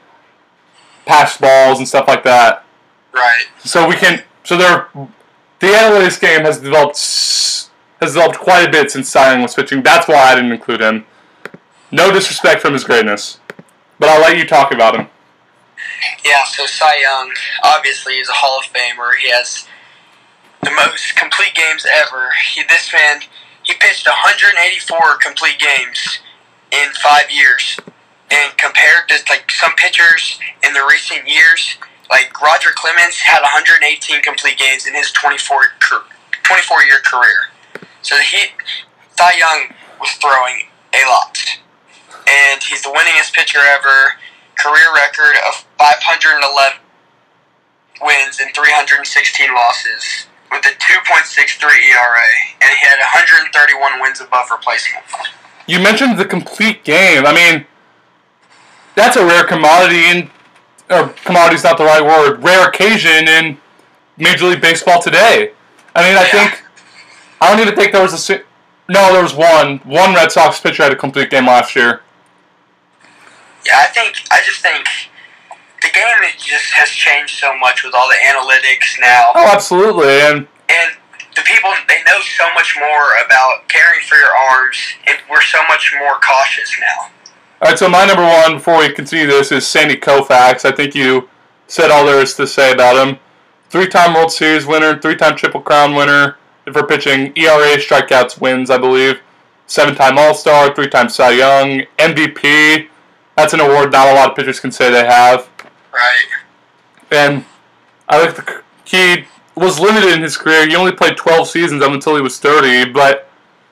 pass 1.09 1.39
balls 1.39 1.79
and 1.79 1.89
stuff 1.89 2.07
like 2.07 2.23
that. 2.23 2.65
Right. 3.13 3.47
So 3.65 3.89
we 3.89 3.97
can 3.97 4.23
so 4.45 4.57
there 4.57 4.89
the 5.59 5.67
analytics 5.67 6.21
game 6.21 6.43
has 6.43 6.61
developed 6.61 6.99
has 8.01 8.13
developed 8.13 8.39
quite 8.39 8.69
a 8.69 8.71
bit 8.71 8.91
since 8.91 9.09
Cy 9.09 9.33
Young 9.33 9.43
was 9.43 9.55
pitching. 9.55 9.83
That's 9.83 10.07
why 10.07 10.15
I 10.15 10.35
didn't 10.37 10.53
include 10.53 10.81
him. 10.81 11.07
No 11.91 12.13
disrespect 12.13 12.61
from 12.61 12.75
his 12.75 12.85
greatness, 12.85 13.41
but 13.99 14.09
I'll 14.09 14.21
let 14.21 14.37
you 14.37 14.47
talk 14.47 14.73
about 14.73 14.95
him. 14.95 15.09
Yeah, 16.25 16.45
so 16.45 16.67
Cy 16.67 17.01
Young, 17.01 17.33
obviously, 17.65 18.15
is 18.15 18.29
a 18.29 18.33
Hall 18.35 18.61
of 18.61 18.67
Famer. 18.67 19.17
He 19.21 19.31
has 19.31 19.67
the 20.63 20.71
most 20.71 21.17
complete 21.17 21.55
games 21.55 21.87
ever. 21.91 22.29
He, 22.53 22.63
this 22.69 22.93
man, 22.93 23.23
he 23.63 23.73
pitched 23.73 24.07
184 24.07 25.17
complete 25.23 25.59
games 25.59 26.21
in 26.71 26.91
five 27.03 27.31
years. 27.31 27.81
And 28.31 28.57
compared 28.59 29.09
to 29.09 29.17
like 29.31 29.51
some 29.51 29.73
pitchers 29.77 30.39
in 30.63 30.73
the 30.75 30.87
recent 30.91 31.27
years, 31.27 31.79
like 32.11 32.29
Roger 32.41 32.71
Clemens 32.75 33.19
had 33.19 33.41
118 33.41 34.23
complete 34.23 34.59
games 34.59 34.87
in 34.87 34.95
his 34.95 35.11
24 35.13 35.63
24 36.43 36.83
year 36.85 37.01
career. 37.05 37.53
So 38.03 38.17
he, 38.17 38.49
Cy 39.17 39.33
Young 39.39 39.75
was 40.01 40.11
throwing 40.13 40.69
a 40.95 41.05
lot, 41.09 41.37
and 42.27 42.63
he's 42.63 42.83
the 42.83 42.91
winningest 42.91 43.33
pitcher 43.35 43.61
ever. 43.61 44.17
Career 44.57 44.93
record 44.95 45.37
of 45.47 45.65
511 45.79 46.81
wins 48.03 48.41
and 48.41 48.55
316 48.55 49.55
losses 49.55 50.27
with 50.51 50.65
a 50.67 50.75
2.63 50.81 51.63
ERA, 51.63 52.31
and 52.63 52.71
he 52.71 52.87
had 52.87 52.99
131 52.99 54.01
wins 54.01 54.21
above 54.21 54.51
replacement. 54.51 55.05
You 55.67 55.81
mentioned 55.81 56.19
the 56.19 56.25
complete 56.25 56.85
game. 56.85 57.27
I 57.27 57.35
mean, 57.35 57.67
that's 58.99 59.17
a 59.17 59.25
rare 59.25 59.45
commodity 59.45 60.05
in, 60.07 60.31
or 60.91 61.09
commodity's 61.25 61.65
not 61.65 61.79
the 61.79 61.85
right 61.85 62.03
word, 62.05 62.43
rare 62.43 62.69
occasion 62.69 63.29
in 63.29 63.57
Major 64.17 64.47
League 64.47 64.61
Baseball 64.61 65.01
today. 65.01 65.53
I 65.95 66.03
mean, 66.09 66.17
I 66.19 66.23
Yeah. 66.25 66.29
think, 66.31 66.63
I 67.41 67.49
don't 67.49 67.61
even 67.61 67.75
think 67.77 67.93
there 67.93 68.03
was 68.03 68.29
a, 68.31 68.43
no, 68.89 69.13
there 69.13 69.23
was 69.23 69.35
one. 69.35 69.79
One 69.85 70.15
Red 70.15 70.33
Sox 70.33 70.61
pitcher 70.61 70.83
had 70.83 70.93
a 70.93 70.97
complete 70.97 71.31
game 71.31 71.47
last 71.47 71.77
year. 71.77 72.03
Yeah, 73.65 73.79
I 73.79 73.87
think 73.87 74.17
I 74.31 74.41
just 74.45 74.61
think 74.63 74.87
the 75.83 75.89
game 75.91 76.17
it 76.23 76.39
just 76.39 76.71
has 76.73 76.89
changed 76.89 77.39
so 77.39 77.57
much 77.59 77.85
with 77.85 77.95
all 77.95 78.09
the 78.09 78.17
analytics 78.17 78.99
now, 79.01 79.33
Oh, 79.35 79.47
absolutely. 79.53 80.09
And 80.21 80.47
and 80.71 80.91
the 81.37 81.43
people 81.43 81.71
they 81.87 82.03
know 82.05 82.19
so 82.21 82.53
much 82.55 82.77
more 82.81 83.13
about 83.27 83.69
caring 83.69 84.01
for 84.09 84.17
your 84.17 84.35
arms, 84.35 84.79
and 85.07 85.19
we're 85.31 85.43
so 85.43 85.59
much 85.69 85.95
more 85.99 86.19
cautious 86.21 86.75
now. 86.81 87.11
All 87.61 87.69
right, 87.69 87.79
so 87.79 87.89
my 87.89 88.05
number 88.07 88.23
one 88.23 88.55
before 88.55 88.79
we 88.79 88.93
continue 88.93 89.27
this 89.27 89.51
is 89.51 89.67
Sandy 89.67 89.97
Koufax. 89.97 90.65
I 90.65 90.71
think 90.71 90.95
you 90.95 91.29
said 91.67 91.91
all 91.91 92.07
there 92.07 92.21
is 92.21 92.35
to 92.35 92.47
say 92.47 92.71
about 92.73 93.05
him. 93.05 93.19
Three-time 93.69 94.15
World 94.15 94.31
Series 94.31 94.65
winner, 94.65 94.97
three-time 94.97 95.35
Triple 95.35 95.63
Crown 95.63 95.97
winner 95.97 96.37
for 96.73 96.87
pitching, 96.87 97.33
ERA, 97.37 97.77
strikeouts, 97.77 98.41
wins, 98.41 98.71
I 98.71 98.79
believe. 98.79 99.21
Seven-time 99.67 100.17
All-Star, 100.17 100.73
three-time 100.73 101.09
Cy 101.09 101.33
Young, 101.33 101.83
MVP. 101.99 102.89
That's 103.37 103.55
an 103.55 103.61
award 103.61 103.91
not 103.91 104.07
a 104.07 104.15
lot 104.15 104.31
of 104.31 104.37
pitchers 104.37 104.61
can 104.61 104.71
say 104.71 104.93
they 104.93 105.05
have. 105.05 105.51
Right. 105.93 106.27
And 107.11 107.45
I 108.09 108.25
think 108.25 108.47
the, 108.47 108.63
he 108.85 109.25
was 109.57 109.81
limited 109.81 110.13
in 110.13 110.23
his 110.23 110.37
career. 110.37 110.69
He 110.69 110.77
only 110.77 110.93
played 110.93 111.17
12 111.17 111.49
seasons 111.49 111.83
up 111.83 111.91
until 111.91 112.15
he 112.15 112.23
was 112.23 112.39
30. 112.39 112.93
But 112.93 113.29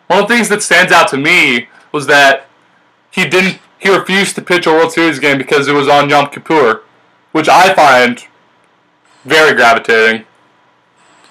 one 0.09 0.23
of 0.23 0.29
the 0.29 0.35
things 0.35 0.49
that 0.49 0.63
stands 0.63 0.91
out 0.91 1.07
to 1.11 1.17
me 1.17 1.69
was 1.93 2.09
that 2.09 2.49
he 3.13 3.29
didn't. 3.29 3.61
He 3.87 3.95
refused 3.95 4.35
to 4.35 4.43
pitch 4.43 4.67
a 4.67 4.73
World 4.73 4.91
Series 4.91 5.21
game 5.21 5.39
because 5.39 5.69
it 5.69 5.73
was 5.73 5.87
on 5.87 6.11
Yom 6.11 6.29
Kippur, 6.31 6.83
which 7.31 7.49
I 7.49 7.73
find 7.73 8.27
very 9.25 9.55
gravitating. 9.55 10.27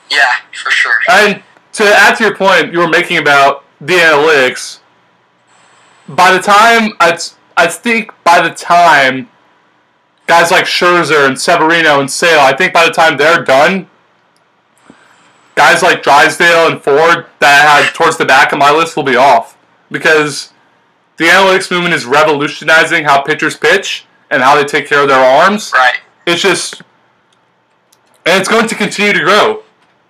Yeah, 0.10 0.24
for 0.54 0.72
sure. 0.72 0.98
And 1.12 1.44
to 1.74 1.84
add 1.84 2.16
to 2.16 2.24
your 2.24 2.34
point 2.34 2.72
you 2.72 2.80
were 2.80 2.88
making 2.88 3.18
about 3.18 3.66
the 3.82 3.96
analytics, 3.96 4.80
by 6.08 6.32
the 6.32 6.40
time 6.40 6.94
I, 7.02 7.20
I 7.58 7.68
think 7.68 8.14
by 8.24 8.40
the 8.40 8.56
time 8.56 9.28
guys 10.26 10.50
like 10.50 10.64
Scherzer 10.64 11.28
and 11.28 11.38
Severino 11.38 12.00
and 12.00 12.10
Sale, 12.10 12.40
I 12.40 12.56
think 12.56 12.72
by 12.72 12.86
the 12.86 12.94
time 12.94 13.18
they're 13.18 13.44
done, 13.44 13.90
guys 15.56 15.84
like 15.84 16.04
Drysdale 16.04 16.72
and 16.72 16.82
Ford 16.82 17.26
that 17.40 17.68
I 17.68 17.82
had 17.82 17.94
towards 17.94 18.16
the 18.16 18.26
back 18.26 18.54
of 18.54 18.60
my 18.60 18.72
list 18.72 18.96
will 18.96 19.04
be 19.04 19.18
off 19.18 19.58
because 19.92 20.54
the 21.18 21.26
analytics 21.26 21.72
movement 21.72 21.94
is 21.94 22.06
revolutionizing 22.06 23.06
how 23.06 23.22
pitchers 23.22 23.56
pitch 23.56 24.06
and 24.30 24.42
how 24.42 24.56
they 24.56 24.66
take 24.66 24.88
care 24.88 25.02
of 25.02 25.08
their 25.08 25.20
arms. 25.20 25.72
Right. 25.74 26.00
It's 26.26 26.42
just, 26.42 26.82
and 28.26 28.40
it's 28.40 28.50
going 28.50 28.68
to 28.68 28.76
continue 28.76 29.14
to 29.14 29.20
grow. 29.20 29.64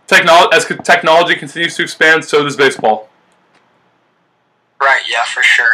Technol- 0.07 0.53
as 0.53 0.65
technology 0.83 1.35
continues 1.35 1.75
to 1.75 1.83
expand, 1.83 2.23
so 2.23 2.43
does 2.43 2.55
baseball. 2.55 3.09
Right, 4.79 5.01
yeah, 5.09 5.25
for 5.25 5.41
sure. 5.41 5.73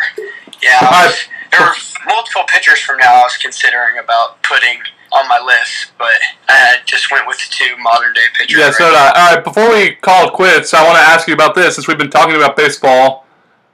Yeah, 0.62 0.80
was, 0.82 1.28
there 1.52 1.62
were 1.62 1.74
multiple 2.06 2.44
pitchers 2.48 2.80
from 2.80 2.98
now 2.98 3.15
I 3.15 3.24
was 3.24 3.36
considering 3.38 3.98
about 3.98 4.41
putting 4.44 4.80
on 5.12 5.28
my 5.28 5.39
list, 5.39 5.91
but 5.98 6.13
I 6.48 6.78
just 6.86 7.12
went 7.12 7.28
with 7.28 7.38
the 7.38 7.48
two 7.50 7.76
modern 7.78 8.13
day 8.13 8.26
pitchers. 8.38 8.58
Yeah, 8.58 8.65
right 8.65 8.76
so 8.76 8.86
did 8.86 8.96
I. 8.96 9.10
All 9.10 9.36
right, 9.36 9.44
before 9.44 9.70
we 9.70 9.96
call 9.96 10.28
it 10.28 10.34
quits, 10.34 10.74
I 10.74 10.84
want 10.86 10.96
to 10.96 11.04
ask 11.04 11.28
you 11.28 11.34
about 11.34 11.56
this. 11.56 11.76
Since 11.76 11.88
we've 11.88 11.98
been 11.98 12.10
talking 12.10 12.36
about 12.36 12.56
baseball, 12.56 13.26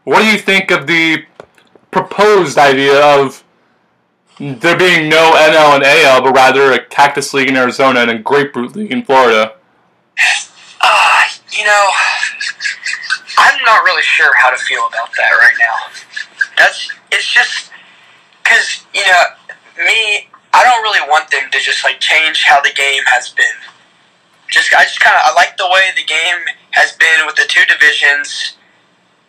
what 0.06 0.22
do 0.22 0.28
you 0.28 0.40
think 0.40 0.72
of 0.72 0.88
the 0.88 1.26
proposed 1.98 2.58
idea 2.58 3.04
of 3.04 3.44
there 4.40 4.78
being 4.78 5.10
no 5.10 5.34
NL 5.34 5.76
and 5.76 5.84
AL, 5.84 6.22
but 6.22 6.34
rather 6.36 6.72
a 6.72 6.86
Cactus 6.86 7.34
League 7.34 7.50
in 7.50 7.58
Arizona 7.58 8.02
and 8.02 8.12
a 8.12 8.18
Grapefruit 8.20 8.76
League 8.76 8.92
in 8.92 9.04
Florida? 9.04 9.54
Uh, 10.80 11.24
you 11.52 11.66
know, 11.66 11.90
I'm 13.40 13.60
not 13.66 13.84
really 13.84 14.04
sure 14.04 14.36
how 14.36 14.52
to 14.52 14.58
feel 14.58 14.86
about 14.88 15.10
that 15.18 15.32
right 15.32 15.56
now. 15.60 16.46
That's 16.58 16.92
it's 17.12 17.26
just 17.26 17.72
because 18.44 18.86
you 18.94 19.02
know 19.02 19.84
me. 19.86 20.30
I 20.54 20.64
don't 20.64 20.82
really 20.82 21.08
want 21.08 21.30
them 21.30 21.52
to 21.52 21.60
just 21.60 21.84
like 21.84 22.00
change 22.00 22.44
how 22.44 22.62
the 22.62 22.72
game 22.76 23.04
has 23.06 23.30
been. 23.30 23.46
Just 24.50 24.74
I 24.74 24.84
just 24.84 25.00
kind 25.00 25.16
of 25.16 25.22
I 25.26 25.34
like 25.34 25.58
the 25.58 25.68
way 25.68 25.90
the 25.96 26.06
game 26.06 26.46
has 26.72 26.94
been 26.94 27.26
with 27.26 27.36
the 27.36 27.46
two 27.48 27.66
divisions 27.66 28.57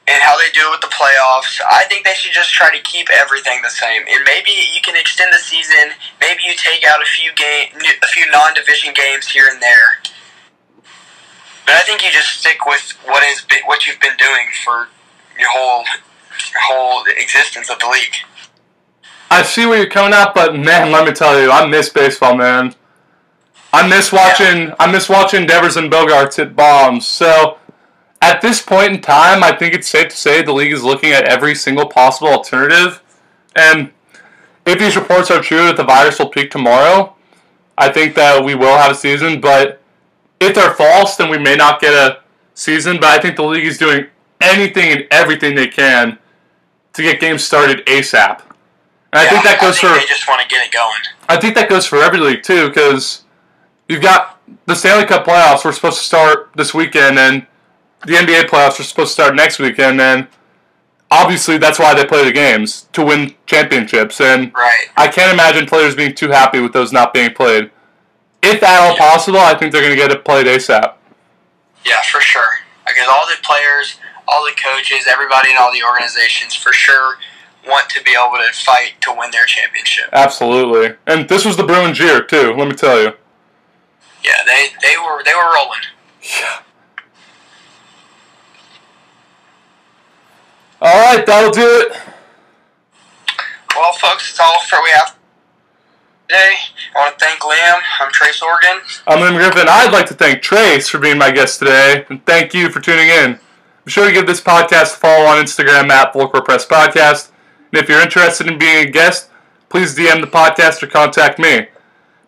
and 0.09 0.23
how 0.23 0.39
they 0.39 0.51
do 0.53 0.65
it 0.67 0.71
with 0.71 0.81
the 0.81 0.95
playoffs. 0.95 1.61
I 1.61 1.85
think 1.85 2.05
they 2.05 2.15
should 2.15 2.33
just 2.33 2.51
try 2.53 2.75
to 2.75 2.83
keep 2.83 3.09
everything 3.11 3.61
the 3.63 3.71
same. 3.71 4.03
And 4.09 4.25
maybe 4.25 4.51
you 4.51 4.81
can 4.81 4.97
extend 4.97 5.33
the 5.33 5.39
season. 5.39 5.93
Maybe 6.21 6.43
you 6.45 6.55
take 6.57 6.85
out 6.85 7.03
a 7.03 7.05
few 7.05 7.33
game, 7.35 7.69
a 7.77 8.07
few 8.09 8.31
non-division 8.31 8.95
games 8.95 9.29
here 9.29 9.49
and 9.53 9.61
there. 9.61 10.01
But 11.67 11.77
I 11.77 11.81
think 11.81 12.03
you 12.03 12.11
just 12.11 12.41
stick 12.41 12.65
with 12.65 12.97
what 13.05 13.23
is 13.25 13.45
what 13.67 13.87
you've 13.87 14.01
been 14.01 14.17
doing 14.17 14.49
for 14.65 14.89
your 15.39 15.51
whole 15.51 15.85
your 16.53 16.63
whole 16.63 17.05
existence 17.19 17.69
of 17.71 17.79
the 17.79 17.89
league. 17.89 18.17
I 19.31 19.43
see 19.43 19.67
where 19.67 19.77
you're 19.77 19.91
coming 19.91 20.15
at, 20.15 20.35
but 20.35 20.57
man, 20.57 20.91
let 20.91 21.07
me 21.07 21.13
tell 21.13 21.39
you, 21.39 21.51
I 21.51 21.67
miss 21.67 21.91
baseball, 21.91 22.35
man. 22.35 22.75
I 23.75 23.87
miss 23.87 24.11
watching. 24.11 24.73
I 24.81 24.91
miss 24.91 25.11
watching 25.11 25.47
Devers 25.47 25.77
and 25.77 25.93
Bogaerts 25.93 26.37
hit 26.37 26.57
bombs. 26.57 27.07
So, 27.07 27.59
at 28.21 28.41
this 28.41 28.61
point 28.61 28.93
in 28.93 29.01
time, 29.01 29.43
I 29.43 29.53
think 29.57 29.75
it's 29.75 29.89
safe 29.89 30.09
to 30.09 30.17
say 30.17 30.43
the 30.43 30.53
league 30.53 30.73
is 30.73 30.83
looking 30.83 31.13
at 31.13 31.25
every 31.25 31.55
single 31.55 31.87
possible 31.87 32.29
alternative. 32.29 33.03
And 33.55 33.91
if 34.67 34.79
these 34.79 34.97
reports 34.97 35.31
are 35.31 35.41
true 35.41 35.67
that 35.67 35.77
the 35.77 35.85
virus 35.85 36.19
will 36.19 36.29
peak 36.29 36.51
tomorrow, 36.51 37.15
I 37.77 37.91
think 37.91 38.15
that 38.17 38.45
we 38.45 38.55
will 38.55 38.77
have 38.77 38.93
a 38.93 38.95
season. 38.95 39.41
But 39.41 39.81
if 40.41 40.55
they're 40.55 40.75
false, 40.75 41.17
then 41.17 41.31
we 41.31 41.39
may 41.39 41.57
not 41.57 41.81
get 41.81 41.95
a 41.95 42.23
season. 42.55 42.97
But 42.97 43.07
I 43.07 43.19
think 43.21 43.37
the 43.37 43.45
league 43.45 43.67
is 43.67 43.79
doing 43.79 44.07
anything 44.41 44.91
and 44.93 45.07
everything 45.11 45.55
they 45.55 45.69
can 45.69 46.19
to 46.95 47.03
get 47.03 47.21
games 47.21 47.45
started 47.45 47.85
ASAP. 47.87 48.43
And 49.13 49.21
I 49.21 49.29
think 49.29 49.45
that 49.45 49.61
goes 49.61 49.79
think 49.79 49.93
for 49.93 49.99
They 50.01 50.07
just 50.07 50.29
want 50.29 50.43
to 50.43 50.49
get 50.49 50.67
it 50.67 50.73
going. 50.73 51.01
I 51.29 51.39
think 51.39 51.55
that 51.55 51.69
goes 51.69 51.87
for 51.87 51.99
every 51.99 52.19
league 52.19 52.43
too, 52.43 52.69
because 52.69 53.25
you've 53.89 54.03
got 54.03 54.39
the 54.67 54.75
Stanley 54.75 55.07
Cup 55.07 55.25
playoffs 55.25 55.65
were 55.65 55.73
supposed 55.73 55.99
to 55.99 56.05
start 56.05 56.51
this 56.57 56.75
weekend, 56.75 57.19
and 57.19 57.47
the 58.07 58.15
NBA 58.15 58.45
playoffs 58.49 58.81
are 58.81 58.85
supposed 58.85 59.09
to 59.17 59.23
start 59.23 59.35
next 59.35 59.59
weekend, 59.59 60.01
and 60.01 60.29
obviously 61.11 61.59
that's 61.59 61.79
why 61.79 61.95
they 61.95 62.05
play 62.05 62.25
the 62.25 62.33
games 62.33 62.89
to 62.93 63.05
win 63.05 63.35
championships. 63.47 64.21
And 64.21 64.53
Right. 64.55 64.87
I 64.97 65.09
can't 65.09 65.33
imagine 65.33 65.67
players 65.67 65.95
being 65.95 66.15
too 66.15 66.29
happy 66.31 66.61
with 66.61 66.73
those 66.73 66.93
not 66.93 67.13
being 67.13 67.33
played. 67.35 67.71
If 68.43 68.63
at 68.63 68.81
all 68.81 68.97
possible, 68.97 69.41
I 69.41 69.55
think 69.55 69.73
they're 69.73 69.83
going 69.83 69.95
to 69.95 70.01
get 70.01 70.13
it 70.13 70.25
played 70.25 70.47
ASAP. 70.47 70.95
Yeah, 71.85 72.01
for 72.11 72.21
sure. 72.21 72.61
Because 72.87 73.09
all 73.09 73.27
the 73.27 73.35
players, 73.43 73.99
all 74.29 74.45
the 74.45 74.53
coaches, 74.53 75.07
everybody 75.11 75.51
in 75.51 75.57
all 75.59 75.73
the 75.73 75.83
organizations, 75.83 76.55
for 76.55 76.73
sure, 76.73 77.19
want 77.67 77.89
to 77.91 78.03
be 78.03 78.13
able 78.13 78.37
to 78.39 78.53
fight 78.57 78.93
to 79.01 79.15
win 79.17 79.31
their 79.31 79.45
championship. 79.45 80.09
Absolutely. 80.13 80.97
And 81.07 81.29
this 81.29 81.45
was 81.45 81.57
the 81.57 81.65
Bruins 81.65 81.99
year 81.99 82.23
too. 82.23 82.55
Let 82.55 82.69
me 82.69 82.75
tell 82.75 83.01
you. 83.01 83.13
Yeah, 84.25 84.43
they 84.47 84.69
they 84.83 84.97
were 84.97 85.23
they 85.25 85.35
were 85.35 85.53
rolling. 85.55 85.81
Yeah. 86.23 86.61
All 90.81 91.01
right, 91.13 91.27
that'll 91.27 91.51
do 91.51 91.67
it. 91.67 91.93
Well, 93.75 93.93
folks, 93.95 94.37
that's 94.37 94.41
all 94.41 94.61
for 94.61 94.79
we 94.85 94.91
have 94.91 95.17
today. 96.29 96.55
I 96.95 96.99
want 97.01 97.19
to 97.19 97.25
thank 97.25 97.41
Liam. 97.41 97.81
I'm 98.01 98.13
Tres 98.13 98.41
Organ. 98.41 98.81
I'm 99.09 99.19
Liam 99.19 99.37
Griffin. 99.37 99.67
I'd 99.69 99.93
like 99.93 100.07
to 100.07 100.15
thank 100.15 100.41
Trace 100.41 100.89
for 100.89 101.01
being 101.01 101.19
my 101.19 101.33
guest 101.33 101.59
today, 101.59 102.07
and 102.09 102.25
thank 102.27 102.55
you 102.55 102.71
for 102.71 102.81
tuning 102.81 103.09
in. 103.09 103.41
Be 103.85 103.91
sure 103.91 104.07
to 104.07 104.13
give 104.13 104.29
this 104.29 104.41
podcast 104.41 104.95
a 104.95 104.99
follow 104.99 105.27
on 105.27 105.45
Instagram 105.45 105.91
at 105.91 106.13
Volcro 106.13 106.45
Press 106.45 106.65
Podcast. 106.65 107.33
And 107.73 107.83
if 107.83 107.89
you're 107.89 108.01
interested 108.01 108.47
in 108.47 108.57
being 108.57 108.87
a 108.87 108.91
guest, 108.91 109.31
please 109.69 109.97
DM 109.97 110.21
the 110.21 110.29
podcast 110.29 110.81
or 110.83 110.87
contact 110.87 111.41
me. 111.41 111.67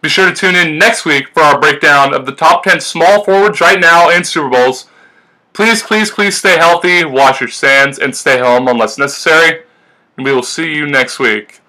Be 0.02 0.08
sure 0.08 0.28
to 0.28 0.34
tune 0.34 0.56
in 0.56 0.76
next 0.76 1.04
week 1.04 1.28
for 1.28 1.42
our 1.42 1.60
breakdown 1.60 2.12
of 2.14 2.26
the 2.26 2.32
top 2.32 2.64
10 2.64 2.80
small 2.80 3.22
forwards 3.22 3.60
right 3.60 3.78
now 3.78 4.10
and 4.10 4.26
Super 4.26 4.48
Bowls. 4.48 4.86
Please, 5.52 5.82
please, 5.82 6.10
please 6.10 6.36
stay 6.36 6.56
healthy, 6.56 7.04
wash 7.04 7.40
your 7.40 7.48
sands, 7.48 7.98
and 7.98 8.16
stay 8.16 8.38
home 8.38 8.68
unless 8.68 8.98
necessary. 8.98 9.64
And 10.16 10.24
we 10.24 10.32
will 10.32 10.42
see 10.42 10.74
you 10.74 10.86
next 10.86 11.18
week. 11.18 11.60